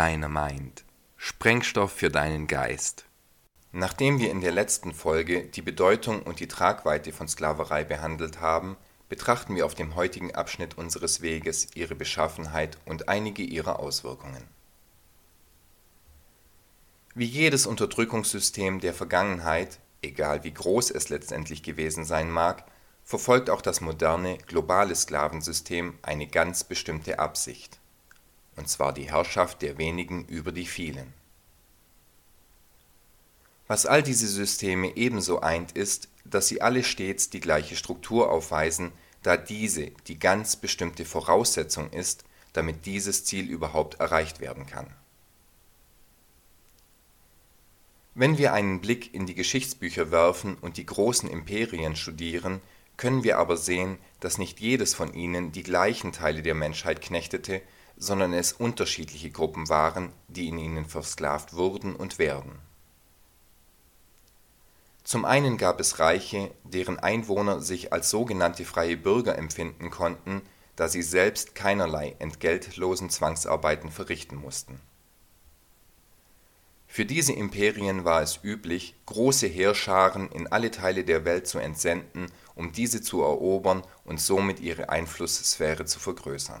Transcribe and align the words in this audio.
Dynamite. 0.00 0.84
Sprengstoff 1.18 1.92
für 1.92 2.08
deinen 2.08 2.46
Geist. 2.46 3.04
Nachdem 3.70 4.18
wir 4.18 4.30
in 4.30 4.40
der 4.40 4.50
letzten 4.50 4.94
Folge 4.94 5.44
die 5.44 5.60
Bedeutung 5.60 6.22
und 6.22 6.40
die 6.40 6.48
Tragweite 6.48 7.12
von 7.12 7.28
Sklaverei 7.28 7.84
behandelt 7.84 8.40
haben, 8.40 8.78
betrachten 9.10 9.56
wir 9.56 9.66
auf 9.66 9.74
dem 9.74 9.96
heutigen 9.96 10.34
Abschnitt 10.34 10.78
unseres 10.78 11.20
Weges 11.20 11.68
ihre 11.74 11.94
Beschaffenheit 11.94 12.78
und 12.86 13.10
einige 13.10 13.42
ihrer 13.42 13.78
Auswirkungen. 13.78 14.42
Wie 17.14 17.26
jedes 17.26 17.66
Unterdrückungssystem 17.66 18.80
der 18.80 18.94
Vergangenheit, 18.94 19.80
egal 20.00 20.44
wie 20.44 20.54
groß 20.54 20.92
es 20.92 21.10
letztendlich 21.10 21.62
gewesen 21.62 22.06
sein 22.06 22.30
mag, 22.30 22.64
verfolgt 23.04 23.50
auch 23.50 23.60
das 23.60 23.82
moderne, 23.82 24.38
globale 24.46 24.96
Sklavensystem 24.96 25.98
eine 26.00 26.26
ganz 26.26 26.64
bestimmte 26.64 27.18
Absicht, 27.18 27.79
und 28.60 28.68
zwar 28.68 28.92
die 28.92 29.10
Herrschaft 29.10 29.62
der 29.62 29.78
wenigen 29.78 30.26
über 30.26 30.52
die 30.52 30.66
vielen. 30.66 31.14
Was 33.68 33.86
all 33.86 34.02
diese 34.02 34.28
Systeme 34.28 34.98
ebenso 34.98 35.40
eint, 35.40 35.72
ist, 35.72 36.08
dass 36.26 36.48
sie 36.48 36.60
alle 36.60 36.84
stets 36.84 37.30
die 37.30 37.40
gleiche 37.40 37.74
Struktur 37.74 38.30
aufweisen, 38.30 38.92
da 39.22 39.38
diese 39.38 39.92
die 40.08 40.18
ganz 40.18 40.56
bestimmte 40.56 41.06
Voraussetzung 41.06 41.88
ist, 41.90 42.24
damit 42.52 42.84
dieses 42.84 43.24
Ziel 43.24 43.48
überhaupt 43.48 43.98
erreicht 43.98 44.40
werden 44.40 44.66
kann. 44.66 44.92
Wenn 48.14 48.36
wir 48.36 48.52
einen 48.52 48.82
Blick 48.82 49.14
in 49.14 49.24
die 49.24 49.34
Geschichtsbücher 49.34 50.10
werfen 50.10 50.56
und 50.56 50.76
die 50.76 50.84
großen 50.84 51.30
Imperien 51.30 51.96
studieren, 51.96 52.60
können 52.98 53.24
wir 53.24 53.38
aber 53.38 53.56
sehen, 53.56 53.96
dass 54.18 54.36
nicht 54.36 54.60
jedes 54.60 54.92
von 54.92 55.14
ihnen 55.14 55.50
die 55.50 55.62
gleichen 55.62 56.12
Teile 56.12 56.42
der 56.42 56.54
Menschheit 56.54 57.00
knechtete, 57.00 57.62
sondern 58.00 58.32
es 58.32 58.52
unterschiedliche 58.52 59.30
Gruppen 59.30 59.68
waren, 59.68 60.12
die 60.26 60.48
in 60.48 60.58
ihnen 60.58 60.86
versklavt 60.86 61.54
wurden 61.54 61.94
und 61.94 62.18
werden. 62.18 62.58
Zum 65.04 65.24
einen 65.24 65.56
gab 65.56 65.78
es 65.78 66.00
Reiche, 66.00 66.50
deren 66.64 66.98
Einwohner 66.98 67.60
sich 67.60 67.92
als 67.92 68.10
sogenannte 68.10 68.64
freie 68.64 68.96
Bürger 68.96 69.38
empfinden 69.38 69.90
konnten, 69.90 70.42
da 70.74 70.88
sie 70.88 71.02
selbst 71.02 71.54
keinerlei 71.54 72.16
entgeltlosen 72.18 73.10
Zwangsarbeiten 73.10 73.92
verrichten 73.92 74.36
mussten 74.36 74.80
für 76.92 77.06
diese 77.06 77.32
Imperien 77.32 78.04
war 78.04 78.20
es 78.20 78.40
üblich, 78.42 78.96
große 79.06 79.46
Heerscharen 79.46 80.28
in 80.32 80.48
alle 80.48 80.72
Teile 80.72 81.04
der 81.04 81.24
Welt 81.24 81.46
zu 81.46 81.60
entsenden, 81.60 82.26
um 82.56 82.72
diese 82.72 83.00
zu 83.00 83.22
erobern 83.22 83.84
und 84.04 84.20
somit 84.20 84.58
ihre 84.58 84.88
Einflusssphäre 84.88 85.84
zu 85.84 86.00
vergrößern. 86.00 86.60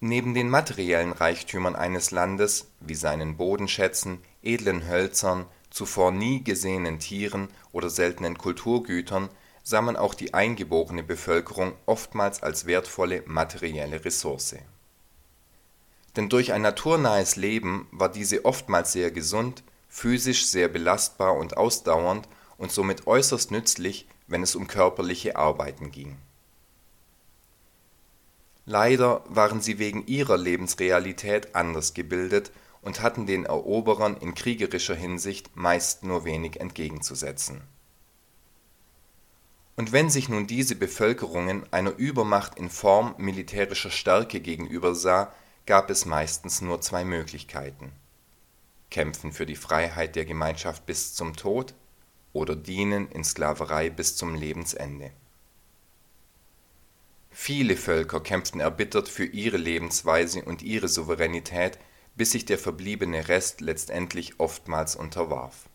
Neben 0.00 0.34
den 0.34 0.50
materiellen 0.50 1.12
Reichtümern 1.12 1.74
eines 1.74 2.10
Landes, 2.10 2.70
wie 2.80 2.94
seinen 2.94 3.36
Bodenschätzen, 3.36 4.18
edlen 4.42 4.88
Hölzern, 4.88 5.46
zuvor 5.70 6.12
nie 6.12 6.44
gesehenen 6.44 6.98
Tieren 6.98 7.48
oder 7.72 7.90
seltenen 7.90 8.38
Kulturgütern 8.38 9.28
sah 9.62 9.80
man 9.80 9.96
auch 9.96 10.14
die 10.14 10.34
eingeborene 10.34 11.02
Bevölkerung 11.02 11.72
oftmals 11.86 12.42
als 12.42 12.66
wertvolle 12.66 13.22
materielle 13.26 14.04
Ressource 14.04 14.56
denn 16.16 16.28
durch 16.28 16.52
ein 16.52 16.62
naturnahes 16.62 17.36
Leben 17.36 17.86
war 17.92 18.08
diese 18.10 18.44
oftmals 18.44 18.92
sehr 18.92 19.10
gesund, 19.10 19.62
physisch 19.88 20.46
sehr 20.46 20.68
belastbar 20.68 21.36
und 21.36 21.56
ausdauernd 21.56 22.28
und 22.56 22.72
somit 22.72 23.06
äußerst 23.06 23.50
nützlich, 23.50 24.08
wenn 24.26 24.42
es 24.42 24.56
um 24.56 24.66
körperliche 24.66 25.36
Arbeiten 25.36 25.90
ging. 25.90 26.16
Leider 28.68 29.22
waren 29.28 29.60
sie 29.60 29.78
wegen 29.78 30.06
ihrer 30.08 30.36
Lebensrealität 30.36 31.54
anders 31.54 31.94
gebildet 31.94 32.50
und 32.82 33.00
hatten 33.00 33.24
den 33.24 33.46
Eroberern 33.46 34.16
in 34.16 34.34
kriegerischer 34.34 34.96
Hinsicht 34.96 35.56
meist 35.56 36.02
nur 36.02 36.24
wenig 36.24 36.60
entgegenzusetzen. 36.60 37.62
Und 39.76 39.92
wenn 39.92 40.10
sich 40.10 40.28
nun 40.28 40.48
diese 40.48 40.74
Bevölkerungen 40.74 41.64
einer 41.72 41.94
Übermacht 41.96 42.58
in 42.58 42.68
Form 42.68 43.14
militärischer 43.18 43.90
Stärke 43.90 44.40
gegenübersah 44.40 45.32
gab 45.66 45.90
es 45.90 46.04
meistens 46.04 46.60
nur 46.60 46.80
zwei 46.80 47.04
Möglichkeiten: 47.04 47.92
Kämpfen 48.90 49.32
für 49.32 49.46
die 49.46 49.56
Freiheit 49.56 50.16
der 50.16 50.24
Gemeinschaft 50.24 50.86
bis 50.86 51.14
zum 51.14 51.36
Tod 51.36 51.74
oder 52.32 52.56
dienen 52.56 53.08
in 53.10 53.22
Sklaverei 53.22 53.90
bis 53.90 54.16
zum 54.16 54.34
Lebensende. 54.34 55.12
Viele 57.38 57.76
Völker 57.76 58.20
kämpften 58.20 58.60
erbittert 58.60 59.10
für 59.10 59.26
ihre 59.26 59.58
Lebensweise 59.58 60.42
und 60.42 60.62
ihre 60.62 60.88
Souveränität, 60.88 61.78
bis 62.16 62.32
sich 62.32 62.46
der 62.46 62.58
verbliebene 62.58 63.28
Rest 63.28 63.60
letztendlich 63.60 64.40
oftmals 64.40 64.96
unterwarf. 64.96 65.68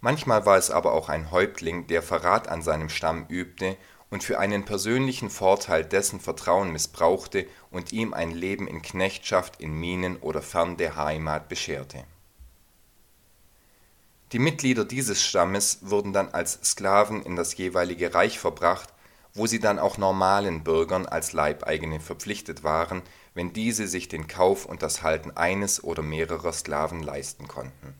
Manchmal 0.00 0.46
war 0.46 0.56
es 0.56 0.70
aber 0.70 0.92
auch 0.92 1.08
ein 1.08 1.32
Häuptling, 1.32 1.88
der 1.88 2.00
Verrat 2.00 2.46
an 2.46 2.62
seinem 2.62 2.88
Stamm 2.90 3.26
übte 3.28 3.76
und 4.08 4.22
für 4.22 4.38
einen 4.38 4.64
persönlichen 4.64 5.30
Vorteil 5.30 5.84
dessen 5.84 6.20
Vertrauen 6.20 6.70
missbrauchte 6.70 7.48
und 7.72 7.92
ihm 7.92 8.14
ein 8.14 8.30
Leben 8.30 8.68
in 8.68 8.82
Knechtschaft 8.82 9.60
in 9.60 9.74
Minen 9.74 10.16
oder 10.18 10.42
fern 10.42 10.76
der 10.76 10.94
Heimat 10.94 11.48
bescherte. 11.48 12.04
Die 14.30 14.38
Mitglieder 14.38 14.84
dieses 14.84 15.22
Stammes 15.22 15.80
wurden 15.82 16.12
dann 16.12 16.28
als 16.28 16.60
Sklaven 16.62 17.22
in 17.24 17.34
das 17.34 17.56
jeweilige 17.56 18.14
Reich 18.14 18.38
verbracht, 18.38 18.91
wo 19.34 19.46
sie 19.46 19.60
dann 19.60 19.78
auch 19.78 19.98
normalen 19.98 20.64
Bürgern 20.64 21.06
als 21.06 21.32
Leibeigene 21.32 22.00
verpflichtet 22.00 22.64
waren, 22.64 23.02
wenn 23.34 23.52
diese 23.52 23.86
sich 23.86 24.08
den 24.08 24.26
Kauf 24.26 24.66
und 24.66 24.82
das 24.82 25.02
Halten 25.02 25.30
eines 25.30 25.82
oder 25.82 26.02
mehrerer 26.02 26.52
Sklaven 26.52 27.02
leisten 27.02 27.48
konnten 27.48 27.94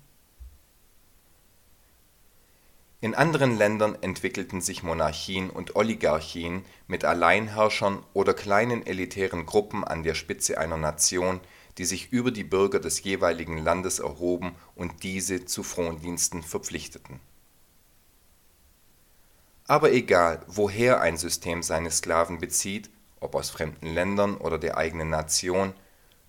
in 3.02 3.16
anderen 3.16 3.58
Ländern 3.58 3.98
entwickelten 4.00 4.60
sich 4.60 4.84
Monarchien 4.84 5.50
und 5.50 5.74
Oligarchien 5.74 6.64
mit 6.86 7.04
Alleinherrschern 7.04 7.98
oder 8.12 8.32
kleinen 8.32 8.86
elitären 8.86 9.44
Gruppen 9.44 9.82
an 9.82 10.04
der 10.04 10.14
Spitze 10.14 10.56
einer 10.56 10.76
Nation, 10.76 11.40
die 11.78 11.84
sich 11.84 12.12
über 12.12 12.30
die 12.30 12.44
Bürger 12.44 12.78
des 12.78 13.02
jeweiligen 13.02 13.58
Landes 13.58 13.98
erhoben 13.98 14.54
und 14.76 15.02
diese 15.02 15.46
zu 15.46 15.64
Frondiensten 15.64 16.44
verpflichteten. 16.44 17.18
Aber 19.66 19.92
egal, 19.92 20.42
woher 20.46 21.00
ein 21.00 21.16
System 21.16 21.62
seine 21.62 21.90
Sklaven 21.90 22.38
bezieht, 22.38 22.90
ob 23.20 23.34
aus 23.34 23.50
fremden 23.50 23.86
Ländern 23.86 24.36
oder 24.36 24.58
der 24.58 24.76
eigenen 24.76 25.10
Nation 25.10 25.74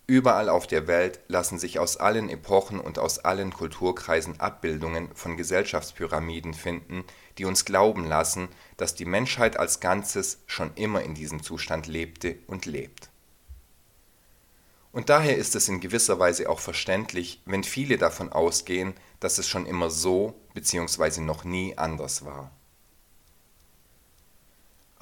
Überall 0.05 0.49
auf 0.49 0.67
der 0.67 0.87
Welt 0.87 1.21
lassen 1.29 1.57
sich 1.57 1.79
aus 1.79 1.95
allen 1.95 2.29
Epochen 2.29 2.81
und 2.81 2.99
aus 2.99 3.19
allen 3.19 3.53
Kulturkreisen 3.53 4.37
Abbildungen 4.39 5.09
von 5.15 5.37
Gesellschaftspyramiden 5.37 6.53
finden, 6.53 7.05
die 7.37 7.45
uns 7.45 7.63
glauben 7.63 8.05
lassen, 8.05 8.49
dass 8.75 8.95
die 8.95 9.05
Menschheit 9.05 9.55
als 9.55 9.79
Ganzes 9.79 10.39
schon 10.45 10.71
immer 10.75 11.03
in 11.03 11.15
diesem 11.15 11.41
Zustand 11.41 11.87
lebte 11.87 12.35
und 12.47 12.65
lebt. 12.65 13.09
Und 14.91 15.09
daher 15.09 15.37
ist 15.37 15.55
es 15.55 15.69
in 15.69 15.79
gewisser 15.79 16.19
Weise 16.19 16.49
auch 16.49 16.59
verständlich, 16.59 17.41
wenn 17.45 17.63
viele 17.63 17.97
davon 17.97 18.31
ausgehen, 18.31 18.93
dass 19.21 19.37
es 19.37 19.47
schon 19.47 19.65
immer 19.65 19.89
so 19.89 20.35
bzw. 20.53 21.21
noch 21.21 21.45
nie 21.45 21.77
anders 21.77 22.25
war 22.25 22.51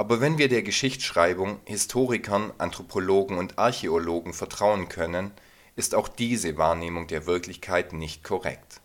aber 0.01 0.19
wenn 0.19 0.39
wir 0.39 0.50
der 0.50 0.63
Geschichtsschreibung, 0.63 1.59
Historikern, 1.63 2.51
Anthropologen 2.57 3.38
und 3.38 3.59
Archäologen 3.59 4.33
vertrauen 4.33 4.89
können, 4.89 5.30
ist 5.75 5.94
auch 5.94 6.07
diese 6.07 6.57
Wahrnehmung 6.57 7.06
der 7.06 7.27
Wirklichkeit 7.27 7.94
nicht 7.94 8.24
korrekt. 8.24 8.81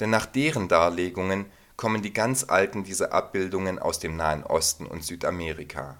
Denn 0.00 0.08
nach 0.08 0.24
deren 0.24 0.66
Darlegungen 0.68 1.44
kommen 1.76 2.00
die 2.00 2.14
ganz 2.14 2.44
alten 2.44 2.84
dieser 2.84 3.12
Abbildungen 3.12 3.78
aus 3.78 3.98
dem 3.98 4.16
Nahen 4.16 4.44
Osten 4.44 4.86
und 4.86 5.04
Südamerika. 5.04 5.98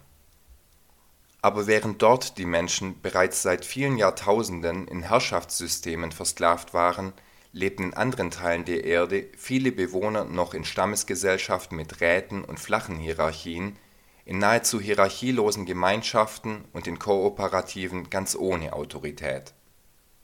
Aber 1.42 1.66
während 1.66 2.00
dort 2.00 2.38
die 2.38 2.46
Menschen 2.46 3.02
bereits 3.02 3.42
seit 3.42 3.66
vielen 3.66 3.98
Jahrtausenden 3.98 4.88
in 4.88 5.02
Herrschaftssystemen 5.02 6.12
versklavt 6.12 6.72
waren 6.72 7.12
lebten 7.52 7.84
in 7.84 7.94
anderen 7.94 8.30
Teilen 8.30 8.64
der 8.64 8.84
Erde 8.84 9.28
viele 9.36 9.72
Bewohner 9.72 10.24
noch 10.24 10.54
in 10.54 10.64
Stammesgesellschaften 10.64 11.76
mit 11.76 12.00
Räten 12.00 12.44
und 12.44 12.58
flachen 12.58 12.96
Hierarchien, 12.96 13.76
in 14.24 14.38
nahezu 14.38 14.80
hierarchielosen 14.80 15.66
Gemeinschaften 15.66 16.64
und 16.72 16.86
in 16.86 16.98
Kooperativen 16.98 18.08
ganz 18.10 18.34
ohne 18.34 18.72
Autorität 18.72 19.52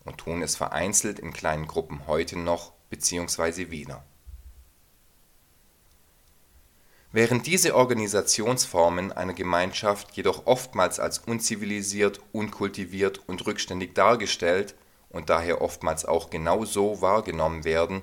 und 0.04 0.18
tun 0.18 0.42
es 0.42 0.56
vereinzelt 0.56 1.18
in 1.18 1.32
kleinen 1.32 1.66
Gruppen 1.66 2.06
heute 2.06 2.38
noch 2.38 2.72
bzw. 2.90 3.70
wieder. 3.70 4.04
Während 7.10 7.46
diese 7.46 7.74
Organisationsformen 7.74 9.12
einer 9.12 9.32
Gemeinschaft 9.32 10.12
jedoch 10.12 10.46
oftmals 10.46 11.00
als 11.00 11.18
unzivilisiert, 11.18 12.20
unkultiviert 12.32 13.22
und 13.26 13.46
rückständig 13.46 13.94
dargestellt 13.94 14.74
und 15.10 15.30
daher 15.30 15.62
oftmals 15.62 16.04
auch 16.04 16.30
genau 16.30 16.64
so 16.64 17.00
wahrgenommen 17.00 17.64
werden, 17.64 18.02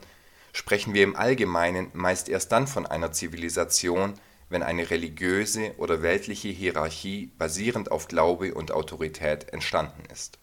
sprechen 0.53 0.93
wir 0.93 1.03
im 1.03 1.15
Allgemeinen 1.15 1.89
meist 1.93 2.29
erst 2.29 2.51
dann 2.51 2.67
von 2.67 2.85
einer 2.85 3.11
Zivilisation, 3.11 4.13
wenn 4.49 4.63
eine 4.63 4.89
religiöse 4.89 5.73
oder 5.77 6.01
weltliche 6.01 6.49
Hierarchie 6.49 7.31
basierend 7.37 7.91
auf 7.91 8.07
Glaube 8.07 8.53
und 8.53 8.71
Autorität 8.71 9.51
entstanden 9.51 10.03
ist. 10.11 10.39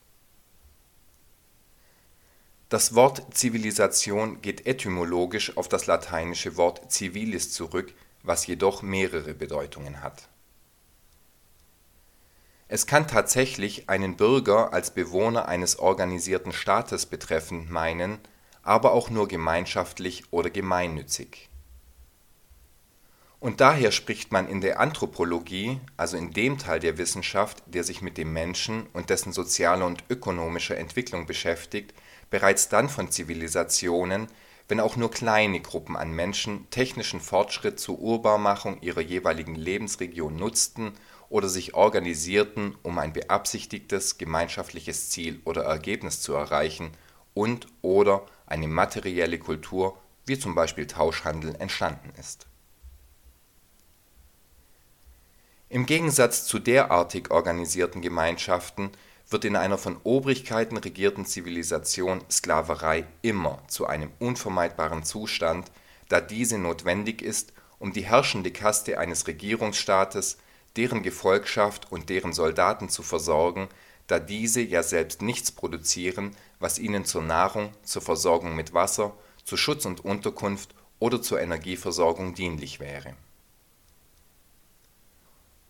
Das 2.68 2.94
Wort 2.94 3.34
Zivilisation 3.34 4.40
geht 4.40 4.66
etymologisch 4.66 5.56
auf 5.56 5.68
das 5.68 5.86
lateinische 5.86 6.56
Wort 6.56 6.90
civilis 6.90 7.52
zurück, 7.52 7.92
was 8.22 8.46
jedoch 8.46 8.82
mehrere 8.82 9.34
Bedeutungen 9.34 10.02
hat. 10.02 10.28
Es 12.74 12.86
kann 12.86 13.06
tatsächlich 13.06 13.90
einen 13.90 14.16
Bürger 14.16 14.72
als 14.72 14.92
Bewohner 14.92 15.46
eines 15.46 15.78
organisierten 15.78 16.54
Staates 16.54 17.04
betreffen 17.04 17.70
meinen, 17.70 18.18
aber 18.62 18.92
auch 18.92 19.10
nur 19.10 19.28
gemeinschaftlich 19.28 20.22
oder 20.30 20.48
gemeinnützig. 20.48 21.50
Und 23.40 23.60
daher 23.60 23.92
spricht 23.92 24.32
man 24.32 24.48
in 24.48 24.62
der 24.62 24.80
Anthropologie, 24.80 25.80
also 25.98 26.16
in 26.16 26.30
dem 26.30 26.56
Teil 26.56 26.80
der 26.80 26.96
Wissenschaft, 26.96 27.62
der 27.66 27.84
sich 27.84 28.00
mit 28.00 28.16
dem 28.16 28.32
Menschen 28.32 28.86
und 28.94 29.10
dessen 29.10 29.34
sozialer 29.34 29.84
und 29.84 30.04
ökonomischer 30.08 30.78
Entwicklung 30.78 31.26
beschäftigt, 31.26 31.92
bereits 32.30 32.70
dann 32.70 32.88
von 32.88 33.10
Zivilisationen, 33.10 34.28
wenn 34.68 34.80
auch 34.80 34.96
nur 34.96 35.10
kleine 35.10 35.60
Gruppen 35.60 35.94
an 35.94 36.12
Menschen 36.12 36.70
technischen 36.70 37.20
Fortschritt 37.20 37.78
zur 37.78 37.98
Urbarmachung 37.98 38.80
ihrer 38.80 39.02
jeweiligen 39.02 39.56
Lebensregion 39.56 40.36
nutzten 40.36 40.94
oder 41.32 41.48
sich 41.48 41.72
organisierten, 41.72 42.76
um 42.82 42.98
ein 42.98 43.14
beabsichtigtes 43.14 44.18
gemeinschaftliches 44.18 45.08
Ziel 45.08 45.40
oder 45.46 45.62
Ergebnis 45.64 46.20
zu 46.20 46.34
erreichen 46.34 46.90
und/oder 47.32 48.26
eine 48.44 48.68
materielle 48.68 49.38
Kultur 49.38 49.98
wie 50.26 50.38
zum 50.38 50.54
Beispiel 50.54 50.86
Tauschhandel 50.86 51.56
entstanden 51.58 52.12
ist. 52.20 52.46
Im 55.70 55.86
Gegensatz 55.86 56.44
zu 56.44 56.58
derartig 56.58 57.30
organisierten 57.30 58.02
Gemeinschaften 58.02 58.90
wird 59.30 59.46
in 59.46 59.56
einer 59.56 59.78
von 59.78 59.96
Obrigkeiten 60.04 60.76
regierten 60.76 61.24
Zivilisation 61.24 62.22
Sklaverei 62.30 63.06
immer 63.22 63.62
zu 63.68 63.86
einem 63.86 64.10
unvermeidbaren 64.18 65.02
Zustand, 65.02 65.72
da 66.10 66.20
diese 66.20 66.58
notwendig 66.58 67.22
ist, 67.22 67.54
um 67.78 67.94
die 67.94 68.04
herrschende 68.04 68.50
Kaste 68.50 68.98
eines 68.98 69.26
Regierungsstaates, 69.26 70.36
deren 70.76 71.02
Gefolgschaft 71.02 71.90
und 71.90 72.08
deren 72.08 72.32
Soldaten 72.32 72.88
zu 72.88 73.02
versorgen, 73.02 73.68
da 74.06 74.18
diese 74.18 74.60
ja 74.60 74.82
selbst 74.82 75.22
nichts 75.22 75.52
produzieren, 75.52 76.36
was 76.58 76.78
ihnen 76.78 77.04
zur 77.04 77.22
Nahrung, 77.22 77.72
zur 77.82 78.02
Versorgung 78.02 78.54
mit 78.56 78.74
Wasser, 78.74 79.14
zu 79.44 79.56
Schutz 79.56 79.84
und 79.84 80.04
Unterkunft 80.04 80.74
oder 80.98 81.20
zur 81.20 81.40
Energieversorgung 81.40 82.34
dienlich 82.34 82.80
wäre. 82.80 83.14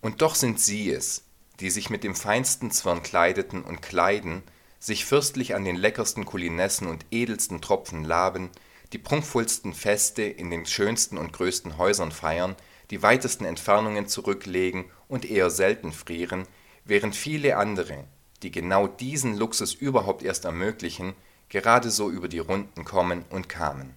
Und 0.01 0.21
doch 0.21 0.35
sind 0.35 0.59
sie 0.59 0.91
es, 0.91 1.23
die 1.59 1.69
sich 1.69 1.89
mit 1.89 2.03
dem 2.03 2.15
feinsten 2.15 2.71
Zwirn 2.71 3.03
kleideten 3.03 3.63
und 3.63 3.81
kleiden, 3.81 4.43
sich 4.79 5.05
fürstlich 5.05 5.55
an 5.55 5.63
den 5.63 5.77
leckersten 5.77 6.25
Kulinessen 6.25 6.87
und 6.87 7.05
edelsten 7.09 7.61
Tropfen 7.61 8.03
laben, 8.03 8.49
die 8.91 8.97
prunkvollsten 8.97 9.73
Feste 9.73 10.23
in 10.23 10.49
den 10.49 10.65
schönsten 10.65 11.17
und 11.17 11.31
größten 11.31 11.77
Häusern 11.77 12.11
feiern, 12.11 12.55
die 12.93 13.01
weitesten 13.01 13.43
Entfernungen 13.45 14.07
zurücklegen 14.07 14.85
und 15.07 15.25
eher 15.25 15.49
selten 15.49 15.91
frieren, 15.91 16.45
während 16.85 17.15
viele 17.15 17.57
andere, 17.57 18.03
die 18.43 18.51
genau 18.51 18.85
diesen 18.85 19.35
Luxus 19.35 19.73
überhaupt 19.73 20.21
erst 20.21 20.45
ermöglichen, 20.45 21.15
gerade 21.49 21.89
so 21.89 22.11
über 22.11 22.27
die 22.27 22.37
Runden 22.37 22.85
kommen 22.85 23.25
und 23.31 23.49
kamen. 23.49 23.95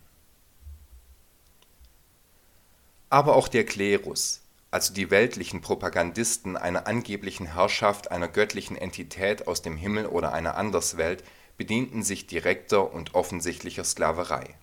Aber 3.10 3.36
auch 3.36 3.48
der 3.48 3.66
Klerus, 3.66 4.40
also 4.70 4.94
die 4.94 5.10
weltlichen 5.10 5.60
Propagandisten 5.60 6.56
einer 6.56 6.86
angeblichen 6.86 7.52
Herrschaft 7.52 8.10
einer 8.10 8.28
göttlichen 8.28 8.78
Entität 8.78 9.46
aus 9.46 9.60
dem 9.60 9.76
Himmel 9.76 10.06
oder 10.06 10.32
einer 10.32 10.56
Anderswelt 10.56 11.22
bedienten 11.58 12.02
sich 12.02 12.26
direkter 12.26 12.94
und 12.94 13.14
offensichtlicher 13.14 13.84
Sklaverei. 13.84 14.54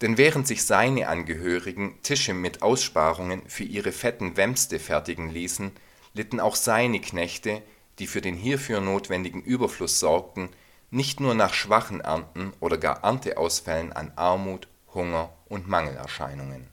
Denn 0.00 0.16
während 0.16 0.46
sich 0.46 0.64
seine 0.64 1.08
Angehörigen 1.08 2.00
Tische 2.02 2.34
mit 2.34 2.62
Aussparungen 2.62 3.42
für 3.48 3.64
ihre 3.64 3.92
fetten 3.92 4.36
Wämste 4.36 4.78
fertigen 4.78 5.30
ließen, 5.30 5.72
litten 6.14 6.40
auch 6.40 6.54
seine 6.54 7.00
Knechte, 7.00 7.62
die 7.98 8.06
für 8.06 8.20
den 8.20 8.36
hierfür 8.36 8.80
notwendigen 8.80 9.42
Überfluss 9.42 9.98
sorgten, 9.98 10.50
nicht 10.90 11.20
nur 11.20 11.34
nach 11.34 11.52
schwachen 11.52 12.00
Ernten 12.00 12.52
oder 12.60 12.78
gar 12.78 13.02
Ernteausfällen 13.02 13.92
an 13.92 14.12
Armut, 14.16 14.68
Hunger 14.94 15.32
und 15.48 15.68
Mangelerscheinungen. 15.68 16.68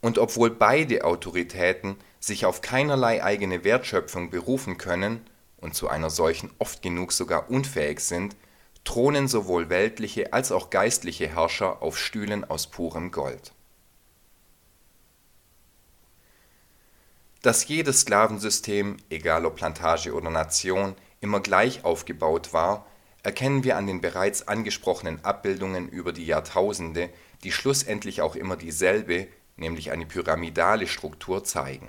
Und 0.00 0.18
obwohl 0.18 0.50
beide 0.50 1.04
Autoritäten 1.04 1.96
sich 2.20 2.46
auf 2.46 2.62
keinerlei 2.62 3.22
eigene 3.22 3.64
Wertschöpfung 3.64 4.30
berufen 4.30 4.78
können 4.78 5.20
und 5.58 5.74
zu 5.74 5.88
einer 5.88 6.10
solchen 6.10 6.50
oft 6.58 6.80
genug 6.80 7.12
sogar 7.12 7.50
unfähig 7.50 8.00
sind, 8.00 8.34
thronen 8.84 9.28
sowohl 9.28 9.68
weltliche 9.68 10.32
als 10.32 10.52
auch 10.52 10.70
geistliche 10.70 11.28
Herrscher 11.28 11.82
auf 11.82 11.98
Stühlen 11.98 12.44
aus 12.44 12.66
purem 12.66 13.10
Gold. 13.10 13.52
Dass 17.42 17.66
jedes 17.68 18.00
Sklavensystem, 18.00 18.98
egal 19.08 19.46
ob 19.46 19.56
Plantage 19.56 20.12
oder 20.12 20.30
Nation, 20.30 20.94
immer 21.20 21.40
gleich 21.40 21.84
aufgebaut 21.84 22.52
war, 22.52 22.86
erkennen 23.22 23.64
wir 23.64 23.76
an 23.76 23.86
den 23.86 24.00
bereits 24.00 24.48
angesprochenen 24.48 25.24
Abbildungen 25.24 25.88
über 25.88 26.12
die 26.12 26.26
Jahrtausende, 26.26 27.10
die 27.44 27.52
schlussendlich 27.52 28.22
auch 28.22 28.34
immer 28.34 28.56
dieselbe 28.56 29.28
nämlich 29.60 29.92
eine 29.92 30.06
pyramidale 30.06 30.86
Struktur 30.86 31.44
zeigen. 31.44 31.88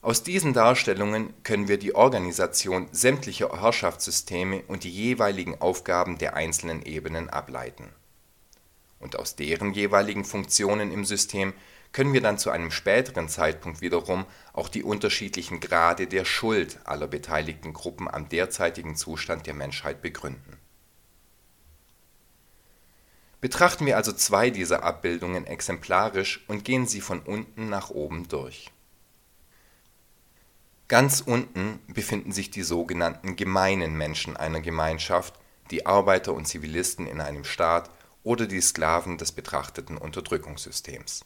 Aus 0.00 0.22
diesen 0.22 0.52
Darstellungen 0.52 1.34
können 1.42 1.66
wir 1.66 1.78
die 1.78 1.94
Organisation 1.94 2.88
sämtlicher 2.92 3.60
Herrschaftssysteme 3.60 4.62
und 4.68 4.84
die 4.84 4.90
jeweiligen 4.90 5.60
Aufgaben 5.60 6.18
der 6.18 6.34
einzelnen 6.34 6.82
Ebenen 6.82 7.28
ableiten. 7.28 7.92
Und 9.00 9.18
aus 9.18 9.34
deren 9.34 9.72
jeweiligen 9.72 10.24
Funktionen 10.24 10.92
im 10.92 11.04
System 11.04 11.52
können 11.92 12.12
wir 12.12 12.20
dann 12.20 12.38
zu 12.38 12.50
einem 12.50 12.70
späteren 12.70 13.28
Zeitpunkt 13.28 13.80
wiederum 13.80 14.26
auch 14.52 14.68
die 14.68 14.82
unterschiedlichen 14.82 15.58
Grade 15.60 16.06
der 16.06 16.24
Schuld 16.24 16.78
aller 16.84 17.08
beteiligten 17.08 17.72
Gruppen 17.72 18.08
am 18.08 18.28
derzeitigen 18.28 18.94
Zustand 18.94 19.46
der 19.46 19.54
Menschheit 19.54 20.02
begründen 20.02 20.58
Betrachten 23.40 23.86
wir 23.86 23.96
also 23.96 24.12
zwei 24.12 24.50
dieser 24.50 24.82
Abbildungen 24.82 25.46
exemplarisch 25.46 26.44
und 26.48 26.64
gehen 26.64 26.86
sie 26.86 27.00
von 27.00 27.20
unten 27.20 27.68
nach 27.68 27.90
oben 27.90 28.26
durch. 28.26 28.72
Ganz 30.88 31.20
unten 31.20 31.80
befinden 31.86 32.32
sich 32.32 32.50
die 32.50 32.62
sogenannten 32.62 33.36
gemeinen 33.36 33.94
Menschen 33.96 34.36
einer 34.36 34.60
Gemeinschaft, 34.60 35.34
die 35.70 35.86
Arbeiter 35.86 36.32
und 36.32 36.46
Zivilisten 36.46 37.06
in 37.06 37.20
einem 37.20 37.44
Staat 37.44 37.90
oder 38.24 38.46
die 38.46 38.60
Sklaven 38.60 39.18
des 39.18 39.32
betrachteten 39.32 39.98
Unterdrückungssystems. 39.98 41.24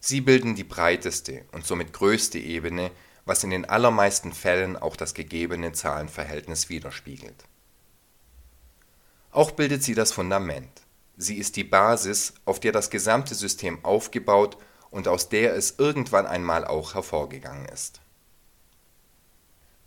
Sie 0.00 0.22
bilden 0.22 0.54
die 0.54 0.64
breiteste 0.64 1.44
und 1.52 1.66
somit 1.66 1.92
größte 1.92 2.38
Ebene, 2.38 2.90
was 3.26 3.44
in 3.44 3.50
den 3.50 3.66
allermeisten 3.66 4.32
Fällen 4.32 4.76
auch 4.78 4.96
das 4.96 5.12
gegebene 5.12 5.72
Zahlenverhältnis 5.72 6.70
widerspiegelt 6.70 7.44
auch 9.32 9.52
bildet 9.52 9.82
sie 9.82 9.94
das 9.94 10.12
Fundament. 10.12 10.82
Sie 11.16 11.36
ist 11.36 11.56
die 11.56 11.64
Basis, 11.64 12.34
auf 12.44 12.60
der 12.60 12.72
das 12.72 12.90
gesamte 12.90 13.34
System 13.34 13.84
aufgebaut 13.84 14.56
und 14.90 15.08
aus 15.08 15.28
der 15.28 15.54
es 15.54 15.74
irgendwann 15.78 16.26
einmal 16.26 16.64
auch 16.64 16.94
hervorgegangen 16.94 17.66
ist. 17.66 18.00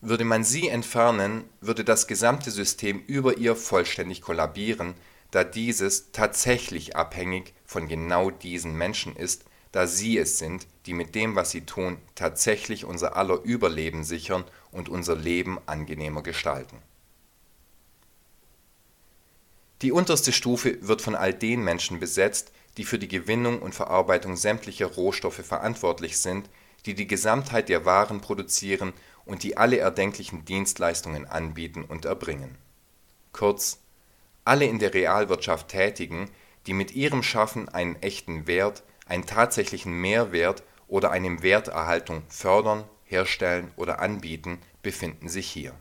Würde 0.01 0.25
man 0.25 0.43
sie 0.43 0.67
entfernen, 0.67 1.45
würde 1.62 1.83
das 1.83 2.07
gesamte 2.07 2.51
System 2.51 3.00
über 3.07 3.38
ihr 3.38 3.55
vollständig 3.55 4.22
kollabieren, 4.22 4.95
da 5.31 5.43
dieses 5.43 6.12
tatsächlich 6.12 6.95
abhängig 6.95 7.53
von 7.65 7.88
genau 7.88 8.29
diesen 8.29 8.77
Menschen 8.77 9.15
ist, 9.15 9.45
da 9.72 9.88
sie 9.88 10.17
es 10.17 10.38
sind, 10.38 10.67
die 10.86 10.93
mit 10.93 11.15
dem, 11.15 11.36
was 11.36 11.51
sie 11.51 11.62
tun, 11.62 11.98
tatsächlich 12.15 12.86
unser 12.86 13.15
aller 13.15 13.41
Überleben 13.41 14.03
sichern 14.03 14.43
und 14.72 14.89
unser 14.89 15.15
Leben 15.15 15.57
angenehmer 15.65 16.22
gestalten 16.22 16.77
die 19.83 19.91
unterste 19.91 20.31
Stufe 20.31 20.77
wird 20.81 21.01
von 21.01 21.13
all 21.13 21.33
den 21.33 21.62
Menschen 21.62 22.00
besetzt, 22.00 22.51
die 22.77 22.86
für 22.86 23.00
die 23.00 23.08
Gewinnung 23.08 23.62
und 23.62 23.75
Verarbeitung 23.75 24.36
sämtlicher 24.36 24.88
Rohstoffe 24.88 25.46
verantwortlich 25.46 26.18
sind, 26.20 26.50
die 26.86 26.94
die 26.94 27.08
Gesamtheit 27.08 27.70
der 27.70 27.86
Waren 27.86 28.22
produzieren 28.22 28.94
und 29.25 29.44
die 29.44 29.58
alle 29.58 29.77
erdenklichen 29.77 30.46
Dienstleistungen 30.46 31.25
anbieten 31.25 31.84
und 31.84 32.06
erbringen. 32.06 32.58
Kurz, 33.32 33.80
alle 34.44 34.65
in 34.65 34.80
der 34.80 34.94
Realwirtschaft 34.94 35.70
Tätigen, 35.70 36.30
die 36.68 36.74
mit 36.74 36.94
ihrem 36.94 37.24
Schaffen 37.24 37.70
einen 37.70 38.01
echten 38.01 38.48
Wert, 38.48 38.84
einen 39.06 39.25
tatsächlichen 39.25 39.94
Mehrwert 39.94 40.63
oder 40.88 41.12
eine 41.12 41.42
Werterhaltung 41.42 42.24
fördern, 42.27 42.84
herstellen 43.06 43.72
oder 43.75 44.00
anbieten, 44.00 44.60
befinden 44.82 45.30
sich 45.30 45.50
hier 45.50 45.74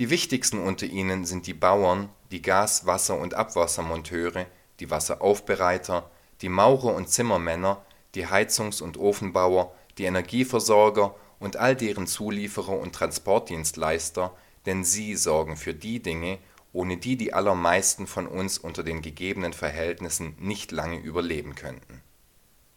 Die 0.00 0.08
wichtigsten 0.08 0.58
unter 0.58 0.86
ihnen 0.86 1.26
sind 1.26 1.46
die 1.46 1.52
Bauern, 1.52 2.08
die 2.30 2.40
Gas-, 2.40 2.84
Wasser- 2.86 3.18
und 3.20 3.34
Abwassermonteure, 3.34 4.46
die 4.80 4.88
Wasseraufbereiter, 4.88 6.10
die 6.40 6.48
Maurer 6.48 6.94
und 6.94 7.10
Zimmermänner, 7.10 7.84
die 8.14 8.26
Heizungs- 8.26 8.80
und 8.80 8.96
Ofenbauer, 8.96 9.74
die 9.98 10.04
Energieversorger 10.04 11.14
und 11.38 11.58
all 11.58 11.76
deren 11.76 12.06
Zulieferer 12.06 12.78
und 12.78 12.94
Transportdienstleister, 12.94 14.34
denn 14.64 14.84
sie 14.84 15.16
sorgen 15.16 15.58
für 15.58 15.74
die 15.74 16.00
Dinge, 16.00 16.38
ohne 16.72 16.96
die 16.96 17.16
die 17.18 17.34
allermeisten 17.34 18.06
von 18.06 18.26
uns 18.26 18.56
unter 18.56 18.82
den 18.82 19.02
gegebenen 19.02 19.52
Verhältnissen 19.52 20.34
nicht 20.38 20.72
lange 20.72 20.96
überleben 20.98 21.54
könnten. 21.56 22.00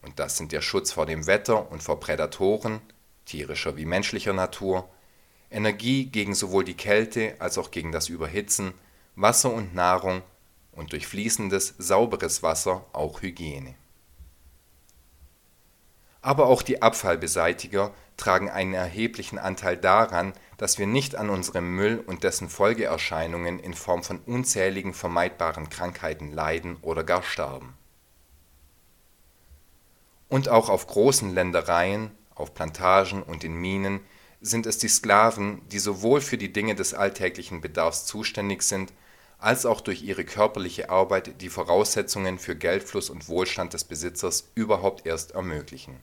Und 0.02 0.20
das 0.20 0.36
sind 0.36 0.52
der 0.52 0.60
Schutz 0.62 0.92
vor 0.92 1.06
dem 1.06 1.26
Wetter 1.26 1.72
und 1.72 1.84
vor 1.84 2.02
Prädatoren 2.02 2.82
(tierischer 3.24 3.78
wie 3.78 3.86
menschlicher 3.86 4.34
Natur), 4.34 4.90
Energie 5.54 6.06
gegen 6.06 6.36
sowohl 6.36 6.64
die 6.64 6.74
Kälte 6.74 7.36
als 7.40 7.58
auch 7.58 7.72
gegen 7.72 7.92
das 7.92 8.10
Überhitzen, 8.10 8.74
Wasser 9.16 9.54
und 9.54 9.76
Nahrung 9.76 10.22
und 10.72 10.92
durch 10.92 11.08
fließendes, 11.08 11.76
sauberes 11.78 12.44
Wasser 12.44 12.86
auch 12.94 13.22
Hygiene. 13.22 13.76
Aber 16.22 16.48
auch 16.48 16.62
die 16.62 16.82
Abfallbeseitiger 16.82 17.94
tragen 18.16 18.50
einen 18.50 18.74
erheblichen 18.74 19.38
Anteil 19.38 19.76
daran, 19.76 20.34
dass 20.58 20.78
wir 20.78 20.88
nicht 20.88 21.16
an 21.16 21.30
unserem 21.30 21.76
Müll 21.76 22.02
und 22.06 22.24
dessen 22.24 22.48
Folgeerscheinungen 22.48 23.60
in 23.60 23.74
Form 23.74 24.04
von 24.04 24.20
unzähligen 24.20 24.94
vermeidbaren 24.94 25.70
Krankheiten 25.70 26.32
leiden 26.32 26.78
oder 26.82 27.04
gar 27.04 27.24
sterben. 27.24 27.74
Und 30.30 30.48
auch 30.48 30.70
auf 30.70 30.88
großen 30.88 31.34
Ländereien, 31.34 32.12
auf 32.36 32.54
Plantagen 32.54 33.22
und 33.22 33.44
in 33.44 33.56
Minen 33.56 34.00
sind 34.44 34.66
es 34.66 34.78
die 34.78 34.90
Sklaven, 34.90 35.62
die 35.70 35.80
sowohl 35.80 36.20
für 36.20 36.38
die 36.38 36.52
Dinge 36.52 36.76
des 36.76 36.94
alltäglichen 36.94 37.62
Bedarfs 37.62 38.06
zuständig 38.06 38.62
sind, 38.62 38.94
als 39.40 39.66
auch 39.66 39.82
durch 39.82 40.04
ihre 40.04 40.26
körperliche 40.26 40.90
Arbeit 40.90 41.42
die 41.42 41.50
Voraussetzungen 41.50 42.38
für 42.38 42.56
Geldfluss 42.56 43.10
und 43.10 43.28
Wohlstand 43.30 43.74
des 43.74 43.86
Besitzers 43.86 44.52
überhaupt 44.54 45.06
erst 45.06 45.32
ermöglichen 45.32 45.98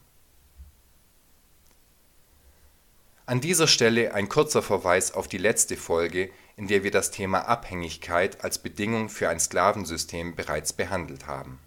An 3.27 3.41
dieser 3.41 3.67
Stelle 3.67 4.13
ein 4.13 4.27
kurzer 4.27 4.61
Verweis 4.61 5.13
auf 5.13 5.27
die 5.27 5.37
letzte 5.37 5.77
Folge, 5.77 6.31
in 6.57 6.67
der 6.67 6.83
wir 6.83 6.91
das 6.91 7.11
Thema 7.11 7.47
Abhängigkeit 7.47 8.43
als 8.43 8.59
Bedingung 8.59 9.07
für 9.07 9.29
ein 9.29 9.39
Sklavensystem 9.39 10.35
bereits 10.35 10.73
behandelt 10.73 11.27
haben. 11.27 11.59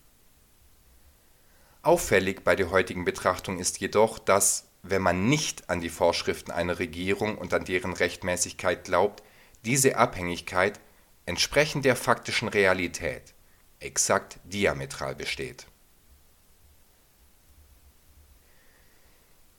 Auffällig 1.82 2.42
bei 2.42 2.56
der 2.56 2.70
heutigen 2.70 3.04
Betrachtung 3.04 3.58
ist 3.58 3.78
jedoch, 3.80 4.18
dass, 4.18 4.66
wenn 4.84 5.02
man 5.02 5.28
nicht 5.28 5.68
an 5.70 5.80
die 5.80 5.88
Vorschriften 5.88 6.50
einer 6.50 6.78
Regierung 6.78 7.36
und 7.36 7.52
an 7.54 7.64
deren 7.64 7.94
Rechtmäßigkeit 7.94 8.84
glaubt, 8.84 9.22
diese 9.64 9.96
Abhängigkeit 9.96 10.78
entsprechend 11.26 11.84
der 11.84 11.96
faktischen 11.96 12.48
Realität 12.48 13.34
exakt 13.80 14.38
diametral 14.44 15.14
besteht 15.14 15.66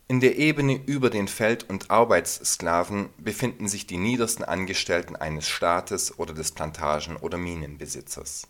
In 0.07 0.19
der 0.19 0.37
Ebene 0.37 0.79
über 0.85 1.09
den 1.09 1.27
Feld 1.27 1.67
und 1.67 1.89
Arbeitssklaven 1.89 3.09
befinden 3.17 3.67
sich 3.67 3.87
die 3.87 3.97
niedersten 3.97 4.43
Angestellten 4.43 5.15
eines 5.15 5.47
Staates 5.47 6.19
oder 6.19 6.35
des 6.35 6.51
Plantagen 6.51 7.17
oder 7.17 7.39
Minenbesitzers. 7.39 8.47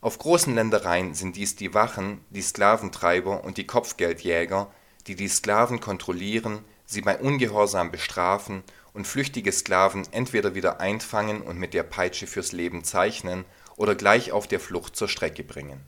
Auf 0.00 0.18
großen 0.18 0.54
Ländereien 0.54 1.14
sind 1.14 1.34
dies 1.34 1.56
die 1.56 1.74
Wachen, 1.74 2.24
die 2.30 2.40
Sklaventreiber 2.40 3.42
und 3.42 3.58
die 3.58 3.66
Kopfgeldjäger, 3.66 4.72
die 5.06 5.14
die 5.14 5.28
Sklaven 5.28 5.80
kontrollieren, 5.80 6.64
sie 6.86 7.00
bei 7.00 7.18
Ungehorsam 7.18 7.90
bestrafen 7.90 8.62
und 8.92 9.06
flüchtige 9.06 9.52
Sklaven 9.52 10.06
entweder 10.12 10.54
wieder 10.54 10.80
einfangen 10.80 11.42
und 11.42 11.58
mit 11.58 11.74
der 11.74 11.82
Peitsche 11.84 12.26
fürs 12.26 12.52
Leben 12.52 12.84
zeichnen 12.84 13.44
oder 13.76 13.94
gleich 13.94 14.32
auf 14.32 14.46
der 14.46 14.60
Flucht 14.60 14.96
zur 14.96 15.08
Strecke 15.08 15.44
bringen 15.44 15.80